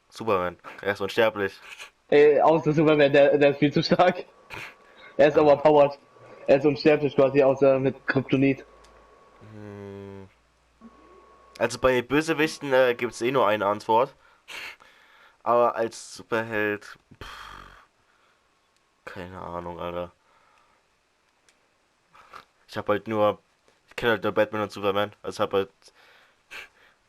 [0.08, 0.56] Superman.
[0.82, 1.52] Er ist unsterblich.
[2.10, 4.24] Äh, außer Superman, der, der ist viel zu stark.
[5.16, 5.98] Er ist overpowered.
[6.46, 8.64] Er ist unsterblich quasi, außer mit Kryptonit.
[9.54, 10.28] Hm.
[11.58, 14.14] Also bei Bösewichten äh, gibt es eh nur eine Antwort.
[15.44, 16.98] Aber als Superheld.
[17.22, 17.87] Pff,
[19.04, 20.12] keine Ahnung, Alter.
[22.68, 23.38] Ich habe halt nur.
[23.88, 25.12] Ich kenne halt nur Batman und Superman.
[25.22, 25.70] Also habe halt.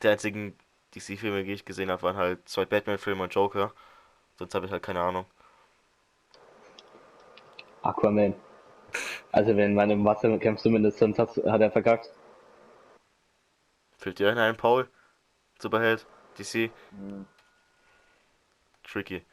[0.03, 0.57] Die einzigen
[0.95, 3.73] DC-Filme, die ich gesehen habe, waren halt zwei Batman-Filme und Joker.
[4.37, 5.25] Sonst habe ich halt keine Ahnung.
[7.83, 8.33] Aquaman.
[9.31, 12.11] Also wenn man im Wasser kämpft zumindest, sonst hat, hat er verkackt.
[13.97, 14.89] Fällt dir ein, ein Paul?
[15.59, 16.05] Superheld?
[16.37, 16.71] DC?
[16.91, 17.25] Hm.
[18.85, 19.25] Tricky.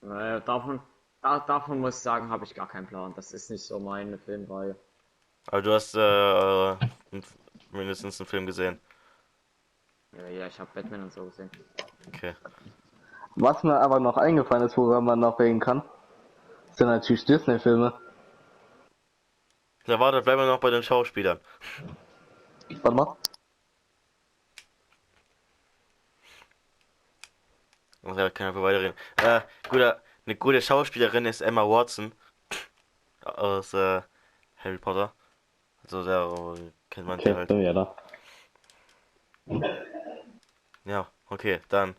[0.00, 0.80] Naja, davon,
[1.22, 3.12] da, davon muss ich sagen, habe ich gar keinen Plan.
[3.14, 4.76] Das ist nicht so meine Filmreihe.
[5.48, 6.76] Aber du hast äh, äh,
[7.12, 7.24] einen-
[7.70, 8.80] mindestens einen Film gesehen.
[10.16, 11.50] Ja, ja ich habe Batman und so gesehen.
[12.08, 12.34] Okay.
[13.34, 15.82] Was mir aber noch eingefallen ist, worüber man noch reden kann,
[16.72, 17.92] sind natürlich Disney-Filme.
[19.84, 21.38] Da warte, bleiben wir noch bei den Schauspielern.
[22.82, 23.16] Warte mal.
[28.06, 28.94] Ach Ja, kann einfach weiterreden.
[29.22, 32.12] Äh, guter, eine gute Schauspielerin ist Emma Watson.
[33.24, 34.02] Aus äh,
[34.56, 35.12] Harry Potter.
[35.82, 37.48] Also der äh, kennt man Okay, halt.
[37.48, 37.96] bin wieder da.
[40.84, 41.96] Ja, okay, dann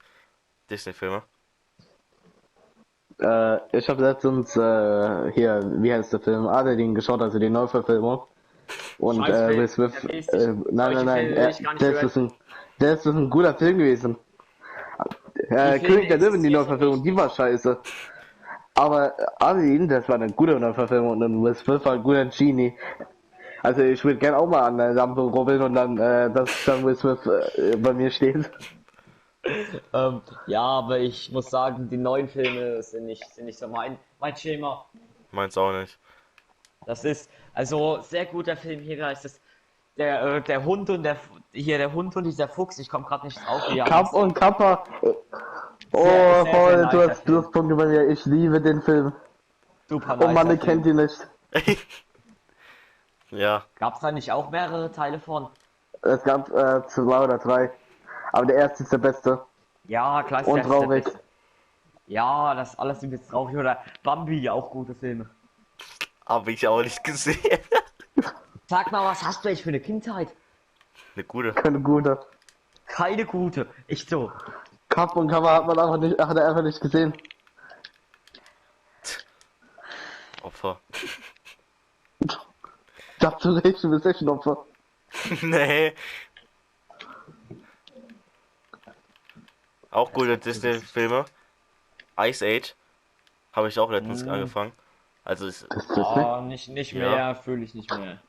[0.69, 1.23] Disney-Filme.
[3.19, 6.47] Äh, ich habe letztens äh, hier, wie heißt der Film?
[6.47, 8.23] Aladdin geschaut, also die Neuverfilmung.
[8.99, 12.33] Und Scheiß äh, Film, Will Smith, äh, nein, nein, nein, äh, ich das, ist ein,
[12.79, 14.17] das ist ein guter Film gewesen.
[15.49, 17.79] Äh, König der Löwen, die Neuverfilmung, die war scheiße.
[18.73, 22.77] Aber Aladdin, das war eine gute Neuverfilmung und Will Smith war ein guter Genie.
[23.63, 26.83] Also ich würde gern auch mal an der Lampe rubbeln und dann, äh, dass dann
[26.83, 28.49] Will Smith äh, bei mir steht.
[29.93, 33.97] Ähm, ja, aber ich muss sagen, die neuen Filme sind nicht, sind nicht so mein,
[34.19, 34.85] mein Schema.
[35.31, 35.97] Meins auch nicht.
[36.85, 39.39] Das ist, also, sehr guter Film hier, da ist es,
[39.97, 41.17] der, äh, der Hund und der,
[41.51, 44.83] hier, der Hund und dieser Fuchs, ich komme gerade nicht drauf, Kapp und Kappa.
[45.91, 47.25] Oh, Sehr, sehr, voll, sehr du hast Film.
[47.25, 48.07] Pluspunkte bei mir.
[48.09, 49.13] Ich liebe den Film.
[49.87, 50.99] Super Oh Mann, nicer ihr kennt Film.
[50.99, 51.27] ihn nicht.
[53.31, 55.47] ja, Gab's da nicht auch mehrere Teile von?
[56.01, 57.71] Es gab äh, zwei oder drei.
[58.33, 59.41] Aber der erste ist der beste.
[59.85, 61.03] Ja, klar, ist Und der- ist der traurig.
[61.05, 61.19] Beste.
[62.07, 63.55] Ja, das alles sind jetzt traurig.
[63.57, 65.29] Oder Bambi, auch gute Filme.
[66.25, 67.37] habe ich auch nicht gesehen.
[68.67, 70.27] Sag mal, was hast du echt für eine Kindheit?
[71.15, 71.53] Eine gute.
[71.53, 72.19] Keine gute.
[72.85, 73.67] Keine gute.
[73.87, 74.31] Echt so.
[74.89, 77.13] Kapp und Kappa hat man einfach nicht, hat er einfach nicht gesehen.
[80.43, 80.79] Opfer.
[83.19, 84.65] Dazu recht, du bist echt ein Opfer.
[85.41, 85.93] nee.
[89.91, 91.25] Auch gute Disney-Filme.
[92.19, 92.75] Ice Age.
[93.53, 94.29] Habe ich auch letztens Mm.
[94.29, 94.71] angefangen.
[95.23, 95.89] Also ist nicht.
[95.97, 97.09] Oh, nicht, nicht Ja.
[97.09, 98.19] mehr, fühle ich nicht mehr.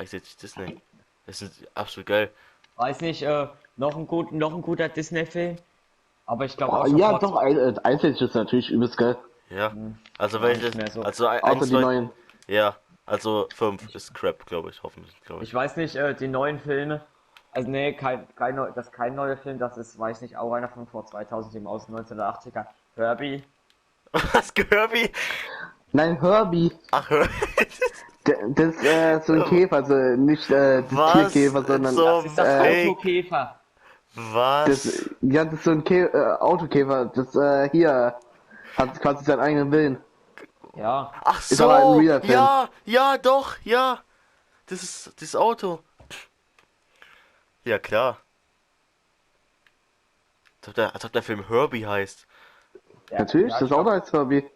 [0.00, 0.80] Ice Age Disney.
[1.26, 2.30] Das ist absolut geil.
[2.76, 5.56] Weiß nicht, äh, noch ein, gut, noch ein guter Disney-Film.
[6.26, 9.16] Aber ich glaube Oh, auch ja, vor- doch, Ice äh, ist natürlich übelst geil.
[9.50, 9.72] Ja.
[10.18, 10.64] Also Gar welches?
[10.64, 11.02] nicht mehr so.
[11.02, 12.10] Also ein- Außer eins, die zwei- neuen.
[12.46, 12.76] Ja.
[13.06, 15.50] Also fünf ist Crap, glaube ich, hoffentlich, glaube ich.
[15.50, 17.04] Ich weiß nicht, äh, die neuen Filme.
[17.52, 20.52] Also nee, kein, kein neu, das ist kein neuer Film, das ist, weiß nicht, auch
[20.54, 22.66] einer von vor 2007 aus den 1980er.
[22.96, 23.44] Herbie.
[24.32, 25.12] Was Kirby?
[25.92, 26.72] Nein, Herbie.
[26.90, 27.28] Ach, hör.
[28.24, 31.12] Das ist äh, so ein Käfer, also nicht äh, das Was?
[31.32, 32.88] Tierkäfer, sondern So- Das ist das Ey.
[32.88, 33.60] Autokäfer.
[34.14, 34.66] Was?
[34.68, 37.06] das, ja, das ist so ein Kä äh, Autokäfer.
[37.06, 38.14] Das äh, hier
[38.76, 39.98] hat quasi seinen eigenen Willen.
[40.76, 41.12] Ja.
[41.24, 44.00] Ach Ist so, ja, ja, doch, ja.
[44.66, 45.80] Das ist das Auto.
[47.64, 48.18] Ja, klar.
[50.60, 52.26] Als ob der, als ob der Film Herbie heißt.
[53.10, 54.48] ja Natürlich, ja, das Auto heißt Herbie.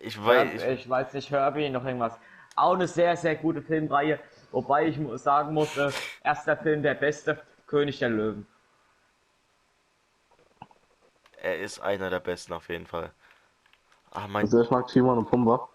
[0.00, 2.18] Ich weiß, ich, ich, ich weiß nicht, Herbie, noch irgendwas.
[2.58, 4.18] Auch eine sehr, sehr gute Filmreihe.
[4.50, 5.92] Wobei ich sagen muss, äh,
[6.24, 8.46] erster Film der beste, König der Löwen.
[11.40, 13.12] Er ist einer der besten auf jeden Fall.
[14.10, 15.68] Ah, mein Also ich mag Timon und Pumba.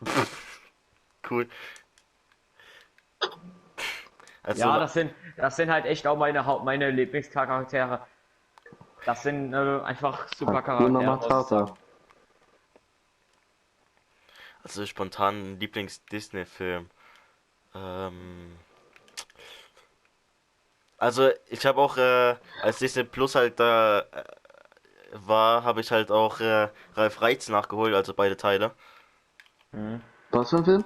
[1.30, 1.48] cool.
[4.42, 8.06] Also, Ja, das sind, das sind halt echt auch meine Haupt, meine Lieblingscharaktere.
[9.04, 11.02] Das sind äh, einfach super Hakuna Charaktere.
[11.02, 11.66] sagen.
[11.66, 11.83] Matata.
[14.64, 16.88] Also spontan Lieblings-Disney-Film.
[17.74, 18.56] Ähm,
[20.96, 24.24] also ich habe auch, äh, als Disney Plus halt da äh,
[25.12, 28.72] war, habe ich halt auch äh, Ralf Reichts nachgeholt, also beide Teile.
[30.30, 30.84] Was für ein Film?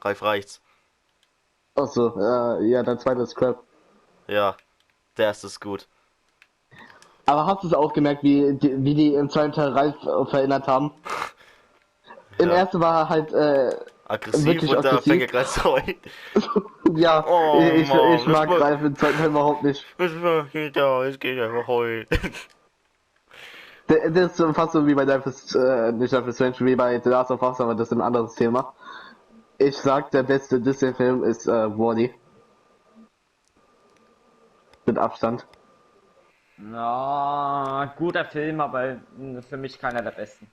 [0.00, 0.60] Ralf Reichts.
[1.74, 3.62] Achso, äh, ja, der zweite ist Crap.
[4.26, 4.56] Ja,
[5.16, 5.86] der erste ist gut.
[7.26, 10.66] Aber hast du es auch gemerkt, wie die, wie die im zweiten Teil Ralf verändert
[10.66, 10.92] haben?
[12.42, 12.56] Im Ja.
[12.56, 13.76] ersten war er halt, äh,
[14.08, 15.12] Aggressiv Wirklich und da aggressiv?
[15.12, 15.94] fängt er gleich zu heulen.
[16.96, 19.86] ja, Oh, ich, Mann, ich mag das Ralf im zweiten Teil überhaupt nicht.
[19.96, 21.04] Was geht da?
[21.04, 22.06] Es geht einfach heulen.
[23.88, 26.76] Der, der ist fast so wie bei Life is, äh, nicht Life is Strange, wie
[26.76, 28.74] bei The Last of Us, aber das ist ein anderes Thema.
[29.58, 32.14] Ich sag, der beste Disney-Film ist äh, Wally.
[34.86, 35.46] Mit Abstand.
[36.58, 39.00] Na, guter Film, aber
[39.48, 40.50] für mich keiner der besten.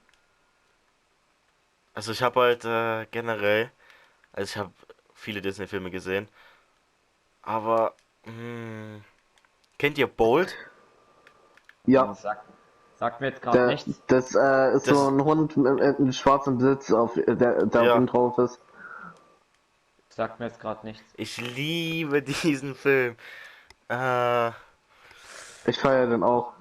[2.00, 3.74] Also ich habe halt äh, generell,
[4.32, 4.72] also ich habe
[5.14, 6.30] viele Disney-Filme gesehen,
[7.42, 9.02] aber mh,
[9.78, 10.56] kennt ihr Bold?
[11.86, 12.46] Ja, Sagt,
[12.96, 14.02] sagt mir jetzt gerade nichts.
[14.08, 17.84] das äh, ist Das- so ein Hund mit, mit einem schwarzen Blitz, auf, der, der
[17.84, 18.00] Ja.
[18.00, 18.62] drauf ist.
[20.08, 21.04] Sagt mir jetzt gerade nichts.
[21.18, 23.18] Ich liebe diesen Film.
[23.90, 24.52] Äh,
[25.66, 26.54] Ich feiere den auch.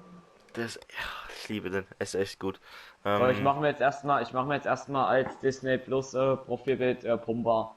[0.51, 2.59] das, ja, ich liebe den, er ist echt gut.
[3.07, 6.15] So, ich Ähm, mache mir jetzt erstmal, ich mache mir jetzt erstmal als Disney Plus
[6.15, 7.75] äh, Profilbild äh, Pumba.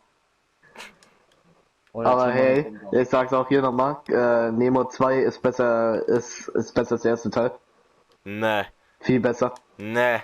[1.94, 2.92] Oder Aber Timon hey, Pumba.
[2.92, 7.10] ich sag's auch hier nochmal, äh, Nemo 2 ist besser, ist, ist besser als der
[7.12, 7.50] erste Teil.
[8.24, 8.64] ne,
[9.00, 9.52] Viel besser.
[9.78, 10.22] ne,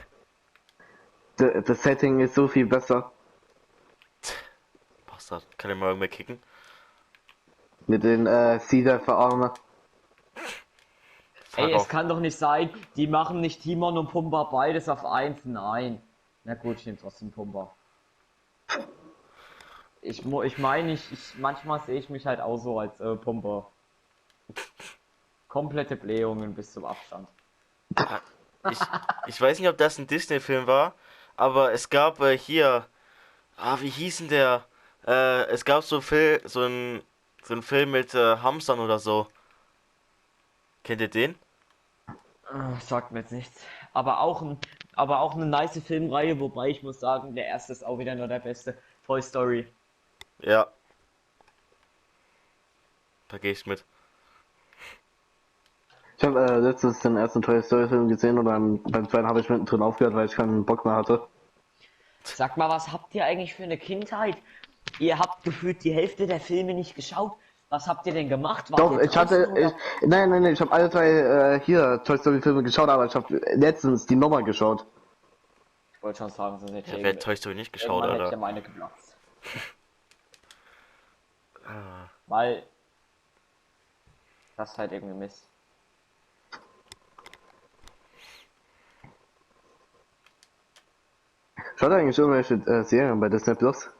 [1.40, 3.10] D- Das Setting ist so viel besser.
[5.06, 6.40] Bastard, kann ich mal irgendwer kicken?
[7.88, 9.52] Mit den äh, Cedar verarme.
[9.52, 9.67] Fuck
[11.58, 15.40] Ey, es kann doch nicht sein, die machen nicht Timon und Pumba beides auf eins.
[15.44, 16.00] Nein.
[16.44, 17.74] Na gut, ich nehme trotzdem Pumba.
[20.00, 23.66] Ich, ich meine, ich, ich, manchmal sehe ich mich halt auch so als äh, Pumba.
[25.48, 27.28] Komplette Blähungen bis zum Abstand.
[28.70, 28.78] Ich,
[29.26, 30.94] ich weiß nicht, ob das ein Disney-Film war,
[31.36, 32.86] aber es gab äh, hier,
[33.56, 34.64] ah, wie hieß denn der?
[35.06, 37.02] Äh, es gab so, Fil so ein
[37.48, 39.26] so ein Film mit äh, Hamstern oder so.
[40.84, 41.34] Kennt ihr den?
[42.52, 43.62] Äh, Sagt mir jetzt nichts.
[43.92, 44.58] Aber auch, ein,
[44.94, 48.28] aber auch eine nice Filmreihe, wobei ich muss sagen, der erste ist auch wieder nur
[48.28, 48.76] der beste.
[49.06, 49.66] Toy Story.
[50.40, 50.68] Ja.
[53.28, 53.84] Da gehe ich mit.
[56.16, 59.40] Ich habe äh, letztens den ersten Toy Story Film gesehen und beim, beim zweiten habe
[59.40, 61.26] ich mittendrin aufgehört, weil ich keinen Bock mehr hatte.
[62.24, 64.36] Sag mal, was habt ihr eigentlich für eine Kindheit?
[64.98, 67.36] Ihr habt gefühlt die Hälfte der Filme nicht geschaut.
[67.70, 68.70] Was habt ihr denn gemacht?
[68.70, 72.16] Wart Doch, ich hatte, ich, nein, nein, nein, ich habe alle drei äh, hier Toy
[72.16, 74.86] Story Filme geschaut, aber ich habe letztens die Nummer geschaut.
[75.92, 78.18] Ich wollte schon sagen, sonst hätte Ich ich habe Toy Story nicht geschaut, irgendwann hätte
[78.20, 78.36] ja Alter.
[78.38, 79.16] meine geplatzt.
[81.70, 82.62] Ah, Weil
[84.56, 85.46] das ist halt irgendwie Mist.
[91.76, 93.90] Schaut eigentlich irgendwelche äh, Serien bei Disney Plus?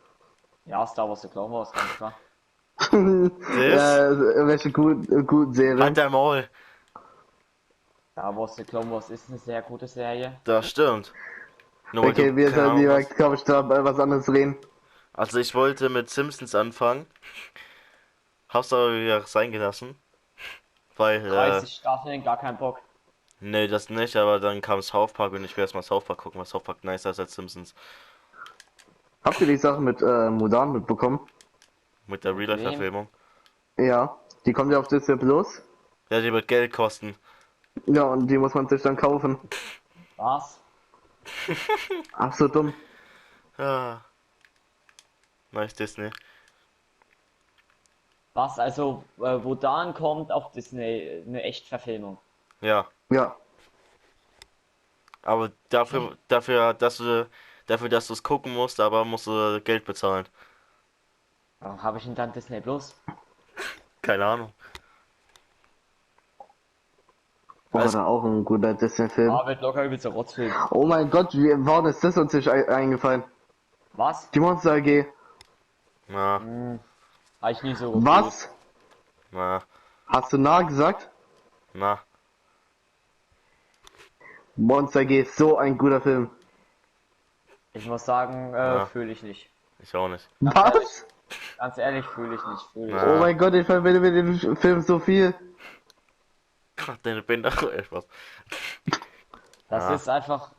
[0.65, 2.15] Ja, Star Wars The Clone Wars, ganz klar.
[2.93, 5.83] Ja, irgendwelche guten, guten Serien.
[5.83, 6.49] Halt dein Maul.
[8.13, 10.41] Star Wars The Clone Wars ist eine sehr gute Serie.
[10.45, 11.13] Das stimmt.
[11.93, 14.57] Nur Okay, du wir Ahnung lieber, glaube ich, da bei was anderes reden.
[15.13, 17.07] Also ich wollte mit Simpsons anfangen.
[18.49, 19.97] Hab's aber wieder sein gelassen.
[20.97, 22.81] Weil, äh, 30 Staffeln, gar kein Bock.
[23.41, 26.39] nee, das nicht, aber dann kam South Park und ich will erstmal South Park gucken,
[26.39, 27.75] weil South Park nicer ist als Simpsons.
[29.25, 31.21] Habt ihr die Sache mit äh, Mudan mitbekommen?
[32.09, 33.09] Mit der Real-Life-Verfilmung.
[33.77, 35.63] Ja, die kommt ja auf Disney Plus.
[36.11, 37.15] Ja, die wird Geld kosten.
[37.87, 39.39] Ja, und die muss man sich dann kaufen.
[40.17, 40.61] Was?
[42.15, 42.75] Ach so dumm.
[43.59, 43.99] Ah.
[45.53, 46.11] Nice Disney.
[48.35, 48.59] Was?
[48.59, 52.19] Also, äh, wo dann kommt auf Disney eine Echtverfilmung.
[52.61, 52.89] Ja.
[53.11, 53.37] Ja,
[55.23, 57.29] Aber dafür, dafür, dass du,
[57.67, 60.27] dafür, dass du es gucken musst, aber musst du Geld bezahlen.
[61.61, 62.95] Warum habe ich denn dann Disney Plus?
[64.03, 64.53] Keine Ahnung.
[67.71, 69.31] war Alles- da auch ein guter Disney-Film.
[69.31, 70.53] Ah, wird locker übelst der Rotzfilm.
[70.71, 73.25] Oh mein Gott, wie, warum ist das uns nicht ein, eingefallen?
[73.93, 74.31] Was?
[74.31, 75.07] Die Monster AG.
[76.09, 76.39] Ja.
[76.41, 76.81] Hm,
[77.43, 78.07] Habe ich nie so gefühlt.
[78.07, 78.49] Was?
[79.33, 79.63] Na,
[80.07, 81.11] Hast du nah gesagt?
[81.75, 81.99] na.
[84.57, 86.31] Monster G ist so ein guter Film.
[87.75, 88.87] Ich muss sagen, äh, Ja.
[88.87, 89.51] fühle ich nicht.
[89.81, 90.27] Ich auch nicht.
[90.41, 91.07] Was?
[91.59, 92.63] Ganz ehrlich, fühle ich nicht.
[92.73, 93.15] Fühle ich Ja.
[93.17, 95.35] Oh mein Gott, ich verbinde mit dem Film so viel.
[97.03, 97.51] Deine Binder.
[97.73, 98.07] Äh, Spaß.
[99.69, 99.95] Das Ja.
[99.95, 100.53] ist einfach.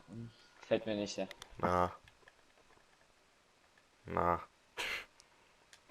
[0.68, 1.18] Fällt mir nicht.
[1.18, 1.28] Ja.
[1.60, 1.92] Na.
[4.06, 4.42] Na,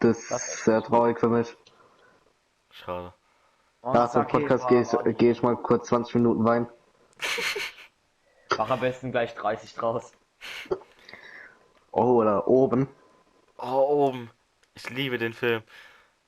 [0.01, 1.57] Das Das ist sehr traurig für mich.
[2.71, 3.13] schade.
[3.83, 6.69] Nach dem Podcast gehe ich, geh ich mal kurz 20 Minuten weinen.
[8.59, 10.13] Mach am besten gleich 30 draus.
[11.93, 12.89] Oh, oder oben.
[13.57, 14.31] Oh, oben.
[14.79, 15.63] Ich liebe den Film.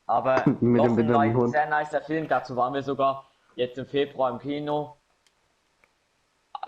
[0.06, 1.50] Aber Mit dem ein behinderten nice, Hund.
[1.52, 2.26] sehr nicer Film.
[2.26, 4.96] Dazu waren wir sogar jetzt im Februar im Kino.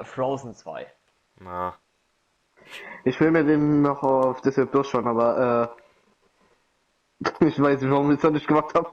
[0.05, 0.87] Frozen 2.
[1.41, 1.76] Na,
[3.05, 5.76] Ich will mir den noch auf Disney Plus schauen, aber
[7.20, 8.93] äh, ich weiß nicht, warum ich das nicht gemacht habe.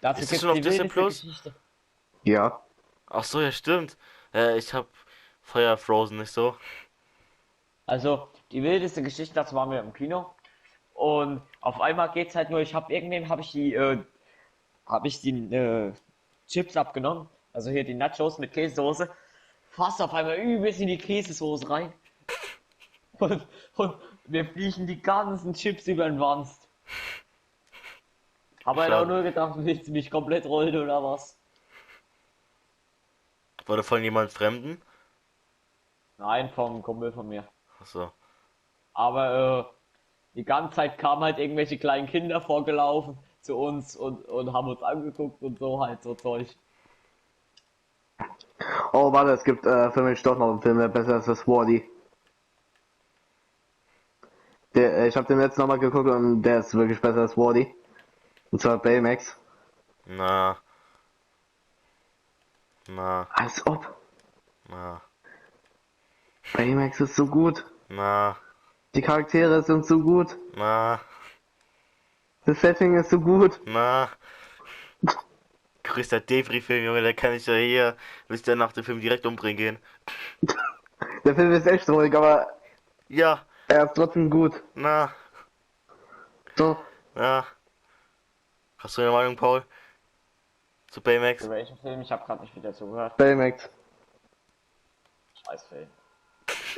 [0.00, 1.22] Dazu Ist es schon auf die Disney Plus?
[1.22, 1.54] Geschichte.
[2.24, 2.60] Ja.
[3.06, 3.96] ach so, ja stimmt.
[4.34, 4.88] Äh, ich hab
[5.40, 6.56] Feuer Frozen nicht so.
[7.86, 10.34] Also, die wildeste Geschichte, dazu waren wir im Kino.
[10.98, 13.98] Und auf einmal geht's halt nur, ich habe irgendwem habe ich die, äh,
[14.84, 15.92] habe ich die äh,
[16.48, 17.28] Chips abgenommen.
[17.52, 19.08] Also hier die Nachos mit Käsesoße.
[19.70, 21.92] Fast auf einmal übelst in die Käsesoße rein.
[23.12, 23.46] Und,
[23.76, 23.94] und
[24.24, 26.68] wir fliegen die ganzen Chips über den Wanst.
[28.66, 31.38] Habe halt auch nur gedacht, willst du mich komplett rollen oder was?
[33.66, 34.82] Wurde von jemand Fremden?
[36.16, 37.46] Nein, vom Kumpel von mir.
[37.80, 38.10] Ach so.
[38.94, 39.77] Aber äh,
[40.34, 44.82] die ganze Zeit kamen halt irgendwelche kleinen Kinder vorgelaufen zu uns und, und haben uns
[44.82, 46.48] angeguckt und so halt so Zeug.
[48.92, 51.46] Oh, warte, es gibt äh, für mich doch noch einen Film, der besser ist als
[51.46, 51.88] Wally.
[54.74, 57.74] Der, äh, ich habe den letzten nochmal geguckt und der ist wirklich besser als Wally.
[58.50, 59.38] Und zwar Baymax.
[60.06, 60.56] Na.
[62.90, 63.94] Na, Als ob.
[64.68, 65.02] na,
[66.54, 67.66] Baymax ist so gut.
[67.88, 68.36] na,
[68.98, 70.36] Die Charaktere sind so gut.
[70.56, 71.00] na,
[72.44, 73.60] Das Setting ist so gut.
[73.64, 74.08] na.
[75.84, 77.96] Größter Debris-Film, Junge, der kann ich ja hier,
[78.26, 79.78] bis der nach dem Film direkt umbringen gehen.
[81.24, 82.48] Der Film ist echt ruhig, aber
[83.06, 84.64] Ja, er ist trotzdem gut.
[84.74, 85.14] na,
[86.56, 86.76] So,
[87.14, 87.46] na.
[88.78, 89.64] Hast du eine Meinung, Paul?
[90.90, 91.44] Zu Baymax?
[91.44, 92.00] Für welchen Film?
[92.00, 93.16] Ich habe gerade nicht wieder zugehört.
[93.16, 93.70] Baymax.
[95.46, 95.88] Scheiß Film.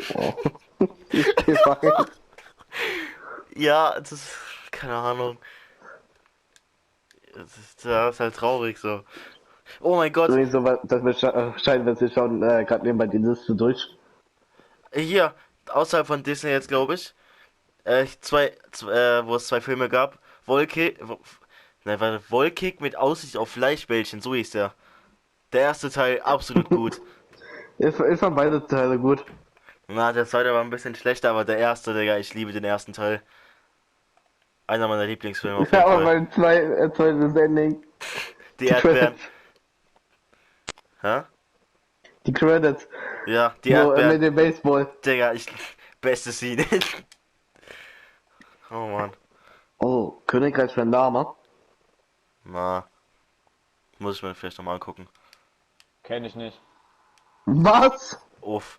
[1.67, 2.07] Rein.
[3.55, 4.29] Ja, das ist,
[4.71, 5.39] keine Ahnung.
[7.35, 9.03] Das ist, das ist halt traurig so.
[9.81, 11.21] Oh mein Gott, weil- das
[11.63, 13.97] scheint, wir sie schauen äh, gerade nebenbei die Liste durch.
[14.93, 15.35] hier,
[15.69, 17.15] außerhalb von Disney jetzt, glaube ich,
[17.85, 20.19] äh, zwei, zwei äh, wo es zwei Filme gab.
[20.47, 21.21] Wolke, wo,
[21.85, 24.75] nein, warte, Wolkig mit Aussicht auf Fleischbällchen, so hieß der.
[25.53, 27.01] Der erste Teil absolut gut.
[27.79, 29.25] Ich, ich fand beide Teile gut.
[29.93, 32.93] Na, der zweite war ein bisschen schlechter, aber der erste, Digga, ich liebe den ersten
[32.93, 33.23] Teil.
[34.67, 36.05] Einer meiner Lieblingsfilme auf jeden Ja, aber Fall.
[36.05, 37.85] mein zwei, äh, zweites Ending.
[38.61, 39.15] Die Erdbeeren.
[41.03, 41.23] Hä?
[42.27, 42.89] Die Credits.
[43.27, 44.09] Ja, die Wo, äh, Erdbeeren.
[44.09, 44.87] mit dem Baseball.
[45.05, 45.47] Digga, ich.
[46.01, 46.65] Beste Scene.
[48.71, 49.13] oh Mann.
[49.79, 51.37] Oh, Königreich von Lama.
[52.45, 52.87] Na.
[53.99, 55.09] Muss ich mir vielleicht nochmal angucken.
[56.05, 56.59] Kenne ich nicht.
[57.47, 58.19] Was?
[58.41, 58.79] Uff.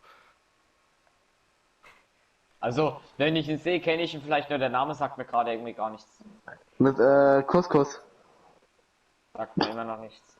[2.62, 4.59] Also, wenn ich ihn sehe, kenne ich ihn vielleicht nur.
[4.59, 6.24] Der Name sagt mir gerade irgendwie gar nichts.
[6.78, 7.99] Mit äh, Couscous.
[9.36, 10.38] Sagt mir immer noch nichts.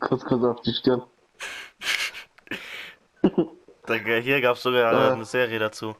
[0.00, 1.02] Couscous auf die Stirn.
[3.88, 5.12] Digga, hier gab's sogar Äh.
[5.12, 5.96] eine Serie dazu.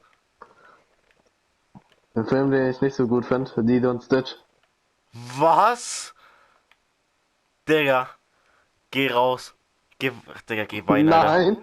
[2.15, 4.37] Ein Film, den ich nicht so gut finde, Lilo und Stitch.
[5.39, 6.15] Was?
[7.69, 8.11] Digga.
[8.91, 9.55] Geh raus.
[9.99, 10.13] Geh.
[10.49, 11.57] Digga, geh weinen, Alter.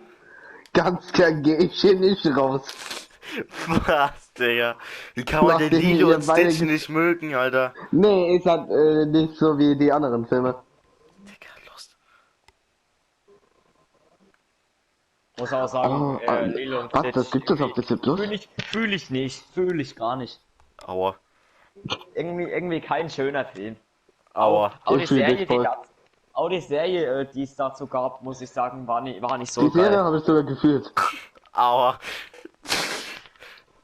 [0.78, 2.64] Ganz klar gehe ich hier nicht raus.
[3.66, 4.76] Was, Digga?
[5.16, 7.74] Wie kann man den Lilo und Stitch nicht mögen, Alter?
[7.92, 10.54] Nee, ist halt äh, nicht so wie die anderen Filme.
[11.26, 11.98] Digga, Lust.
[15.40, 17.16] Muss auch sagen, Oh, äh, äh, Lilo und was, Stitch.
[17.16, 18.20] das gibt es auf Disney Plus?
[18.20, 19.44] Fühle ich, fühl ich nicht.
[19.56, 20.40] Fühle ich gar nicht.
[20.86, 21.16] Aua.
[22.14, 23.78] Irgendwie, irgendwie kein schöner Film.
[24.36, 24.74] Aua.
[24.86, 25.68] Auch die Ich fühl dich Serie, die voll.
[26.38, 29.52] Auch die Serie, äh, die es dazu gab, muss ich sagen, war nicht, war nicht
[29.52, 30.04] so Die Serie geil.
[30.04, 30.92] habe ich sogar gefühlt.
[31.54, 32.00] Aua.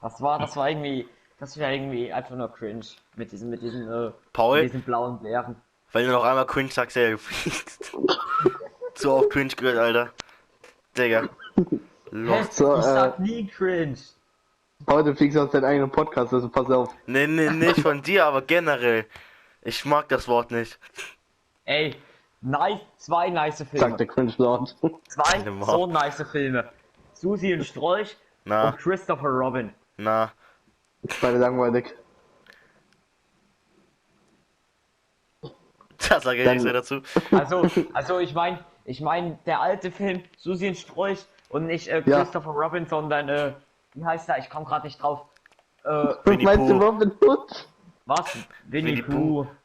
[0.01, 1.07] Das war, das war irgendwie,
[1.39, 2.85] das war irgendwie einfach nur cringe.
[3.15, 4.61] Mit diesen, mit diesen, äh, Paul?
[4.61, 5.55] mit diesen blauen Bären.
[5.93, 7.91] Wenn du noch einmal cringe sagst, ja, du fliegst.
[8.93, 10.11] Zu oft cringe gehört, Alter.
[10.95, 11.29] Digga.
[11.55, 11.79] Hä?
[12.11, 12.53] Lost.
[12.53, 13.97] So, ich äh, sag nie cringe.
[14.87, 16.93] Heute fliegst du aus deinem eigenen Podcast, also pass auf.
[17.07, 19.05] Nee, nee, nicht von dir, aber generell.
[19.61, 20.77] Ich mag das Wort nicht.
[21.65, 21.95] Ey,
[22.43, 23.97] nice, zwei nice Sagt Filme.
[23.97, 24.75] der Cringe Lord.
[25.07, 26.69] Zwei so nice Filme.
[27.13, 29.73] Susi und Strolch Na, und Christopher Robin.
[29.97, 30.31] na.
[31.21, 31.93] Beide langweilig.
[36.09, 37.01] Da sage ich nichts mehr dazu.
[37.31, 42.03] Also, also ich meine, ich meine, der alte Film, Susi und Strolch und nicht äh,
[42.05, 42.19] Ja.
[42.23, 43.53] Christopher Robin, sondern, äh,
[43.93, 44.37] wie heißt der?
[44.39, 45.21] Ich komme gerade nicht drauf.
[45.85, 45.89] Äh,
[46.25, 46.85] Winnie Meinst du Pooh.
[46.85, 47.69] Robin Hood?
[48.05, 48.37] was?
[48.67, 49.43] Winnie, Winnie Pooh.
[49.43, 49.55] Hier,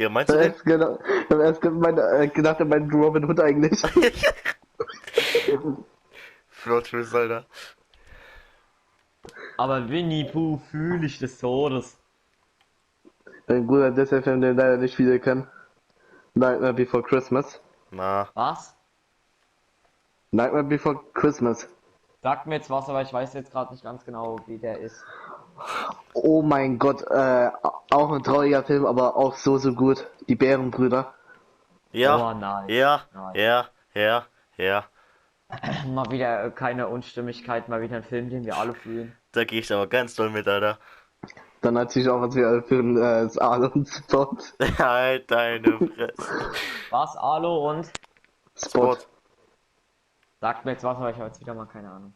[0.00, 0.54] Ich meinst du den?
[0.54, 1.98] ich hab erst gemeint,
[2.32, 3.82] gedacht, er meint Robin Hood eigentlich.
[6.48, 7.44] Flotschmiss, Alter.
[9.58, 11.98] Aber Winnie Pooh fühle ich des Todes.
[13.46, 15.46] Ein guter Disney-Film, den leider nicht viele kennen.
[16.32, 17.60] Nightmare Before Christmas.
[17.90, 18.74] Na, Was?
[20.30, 21.68] Nightmare Before Christmas.
[22.22, 25.04] Sagt mir jetzt was, aber ich weiß jetzt gerade nicht ganz genau, wie der ist.
[26.14, 27.50] Oh mein Gott, äh,
[27.90, 30.06] auch ein trauriger Film, aber auch so, so gut.
[30.28, 31.14] Die Bärenbrüder.
[31.92, 32.68] ja, Oh nein.
[32.68, 33.34] ja, Nein.
[33.34, 34.84] ja, ja, ja.
[35.88, 39.16] Mal wieder äh, keine Unstimmigkeit, mal wieder ein Film, den wir alle fühlen.
[39.32, 40.78] Da gehe ich aber ganz doll mit, Alter.
[41.60, 44.36] Dann hat sich auch, was wir alle für äh, das Arnold Spot.
[44.78, 46.52] halt deine Fresse.
[46.90, 47.90] Was, Alo und?
[48.56, 48.96] Spot.
[50.40, 52.14] Sagt mir jetzt was, aber ich habe jetzt wieder mal keine Ahnung.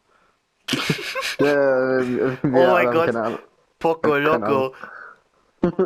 [1.37, 3.39] Äh, wir Oh mein Gott.
[3.79, 4.73] Poco Loco.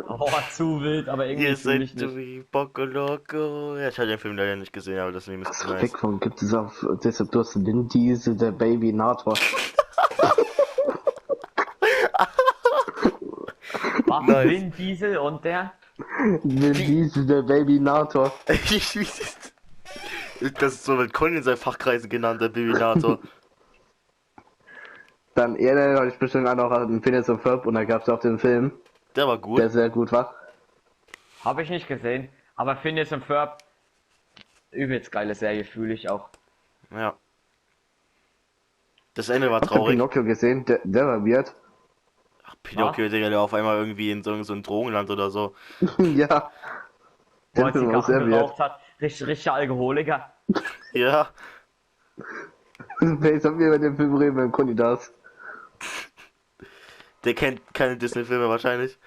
[0.08, 2.16] Oh, zu wild, aber irgendwie sind du nicht.
[2.16, 3.76] wie Poco Loco.
[3.76, 5.82] Ja, ich habe den Film leider nicht gesehen, aber das Meme ist nice.
[5.82, 9.34] Weg von gibt es auf Disney Plus Vin Diesel, der Baby Nator.
[14.06, 14.48] Was, Nice.
[14.48, 15.72] Vin Diesel und der?
[16.42, 18.32] Vin Diesel, der Baby Nator.
[18.46, 18.84] das
[20.74, 23.18] ist so mit Conny in seinen Fachkreisen genannt, der Bibinator.
[25.34, 28.08] Dann er, habe ich bestimmt auch noch einen Phineas und Ferb und da gab es
[28.08, 28.72] auch den Film,
[29.16, 29.58] Der war gut.
[29.58, 30.34] der sehr gut war.
[31.44, 32.28] Habe ich nicht gesehen.
[32.56, 33.58] Aber Phineas und Ferb,
[34.70, 36.28] übelst geile Serie, fühle ich auch.
[36.90, 37.14] Ja.
[39.14, 39.92] Das Ende war Hast du traurig.
[39.92, 40.64] Pinocchio gesehen?
[40.66, 41.54] Der, der war weird.
[42.44, 45.54] Ach, Pinocchio, Digga, der auf einmal irgendwie in so, so ein Drogenland oder so.
[45.98, 46.50] ja.
[47.56, 48.58] Der er Film war sehr weird.
[48.58, 48.80] hat.
[49.00, 50.32] Richtig, richtiger Alkoholiker.
[50.92, 51.28] Ja.
[53.22, 55.14] Jetzt haben wir über den Film reden, wenn Conny da ist.
[57.24, 58.98] Der kennt keine Disney-Filme wahrscheinlich.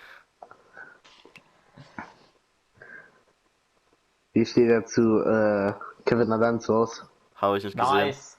[4.33, 5.73] Wie steht er zu äh,
[6.05, 7.05] Kevin Alonso aus?
[7.35, 7.93] Habe ich nicht gesehen.
[7.93, 8.37] Nice.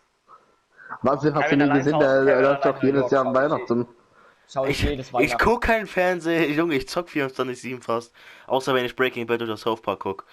[1.02, 1.98] Was, hast du Kevin nie allein gesehen?
[2.00, 3.38] Der, läuft doch jedes Jahr an Hause.
[3.40, 3.88] Weihnachten.
[4.48, 5.38] Schau ich, Ich, ich Weihnachten.
[5.38, 8.12] guck keinen Fernsehen, Junge, ich zock 24-7 fast.
[8.46, 10.26] Außer wenn ich Breaking Bad oder South Park guck.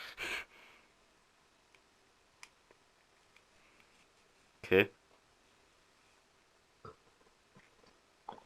[4.64, 4.90] Okay.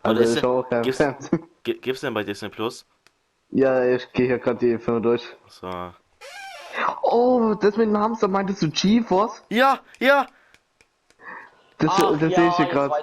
[0.06, 1.44] Also ist auch kein gibt's- Fernsehen.
[1.64, 2.86] Gibt's denn bei Disney Plus?
[3.50, 5.36] Ja, ich gehe hier gerade die Filme durch.
[5.48, 5.70] So.
[7.04, 9.44] Oh, das mit dem Hamster meintest du GeForce?
[9.50, 10.28] Ja, ja,
[11.78, 12.94] Das, Ach, das ja, sehe ich hier gerade.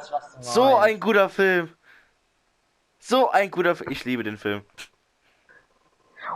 [0.41, 1.69] so ein guter Film.
[2.99, 3.91] So ein guter Film.
[3.91, 4.63] Ich liebe den Film.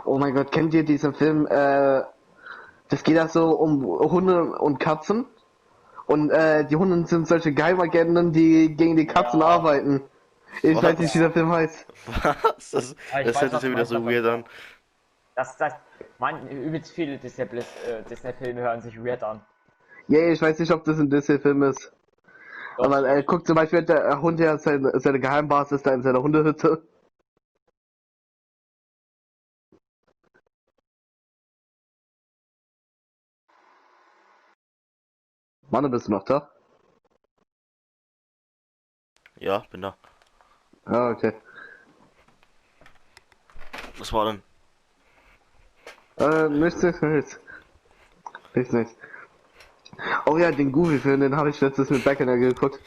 [0.05, 1.47] Oh mein Gott, kennt ihr diesen Film?
[1.47, 2.03] Äh,
[2.89, 5.25] das geht ja so um Hunde und Katzen.
[6.05, 9.47] Und äh, die Hunde sind solche Geheimagenten, die gegen die Katzen Ja.
[9.47, 10.01] arbeiten.
[10.63, 10.83] Ich Was?
[10.83, 11.87] weiß nicht, wie der Film heißt.
[12.23, 12.71] Was?
[12.71, 14.45] Das, Ja, das hört sich du wieder so weird an.
[15.35, 15.73] Das, das,
[16.17, 19.45] man, übelst viele Disney Plus, äh, Disney-Filme hören sich weird an.
[20.09, 21.91] Yeah, ich weiß nicht, ob das ein Disney-Film ist.
[22.77, 22.85] Doch.
[22.85, 26.83] Aber äh, guck zum Beispiel, der Hund ja seine, seine Geheimbasis da in seiner Hundehütte.
[35.69, 36.49] Mann, bist du noch da?
[39.39, 39.95] Ja, bin da.
[40.87, 41.33] Ah, okay.
[43.97, 44.43] Was war denn?
[46.17, 47.39] Äh, nichts, nichts, nichts.
[48.53, 48.95] Nichts, nichts.
[50.25, 52.79] Oh ja, den Goofy-Film, den habe ich letztes mit Beckener geguckt.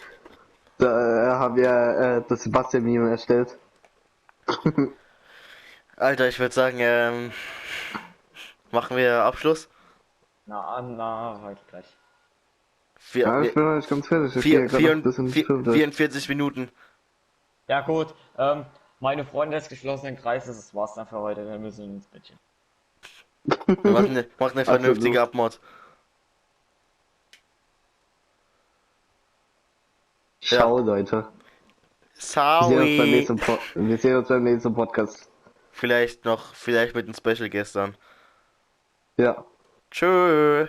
[0.79, 3.59] Da äh, haben wir äh, das Sebastian-Meme erstellt.
[5.97, 7.33] Alter, ich würde sagen, ähm,
[8.71, 9.69] machen wir Abschluss.
[10.47, 11.97] Na, na, heute gleich.
[12.97, 14.37] Vier, Ja, ich bin noch nicht ganz fertig.
[14.37, 15.77] Ich vier, vier, noch ein bisschen vier, Film durch.
[15.77, 16.71] 44 Minuten.
[17.71, 18.67] Ja gut, ähm,
[18.99, 22.37] meine Freunde des geschlossenen Kreises, das war's dann für heute, wir müssen ins Bettchen.
[23.85, 25.61] Mach eine, mach eine vernünftige Abmod.
[30.41, 31.29] Ciao, Leute.
[32.17, 32.23] Wir
[32.65, 33.61] sehen, uns beim Sorry.
[33.75, 35.31] wir sehen uns beim nächsten Podcast.
[35.71, 37.97] Vielleicht noch, vielleicht mit einem Special gestern.
[39.17, 39.45] Ja.
[39.93, 40.67] Tschö.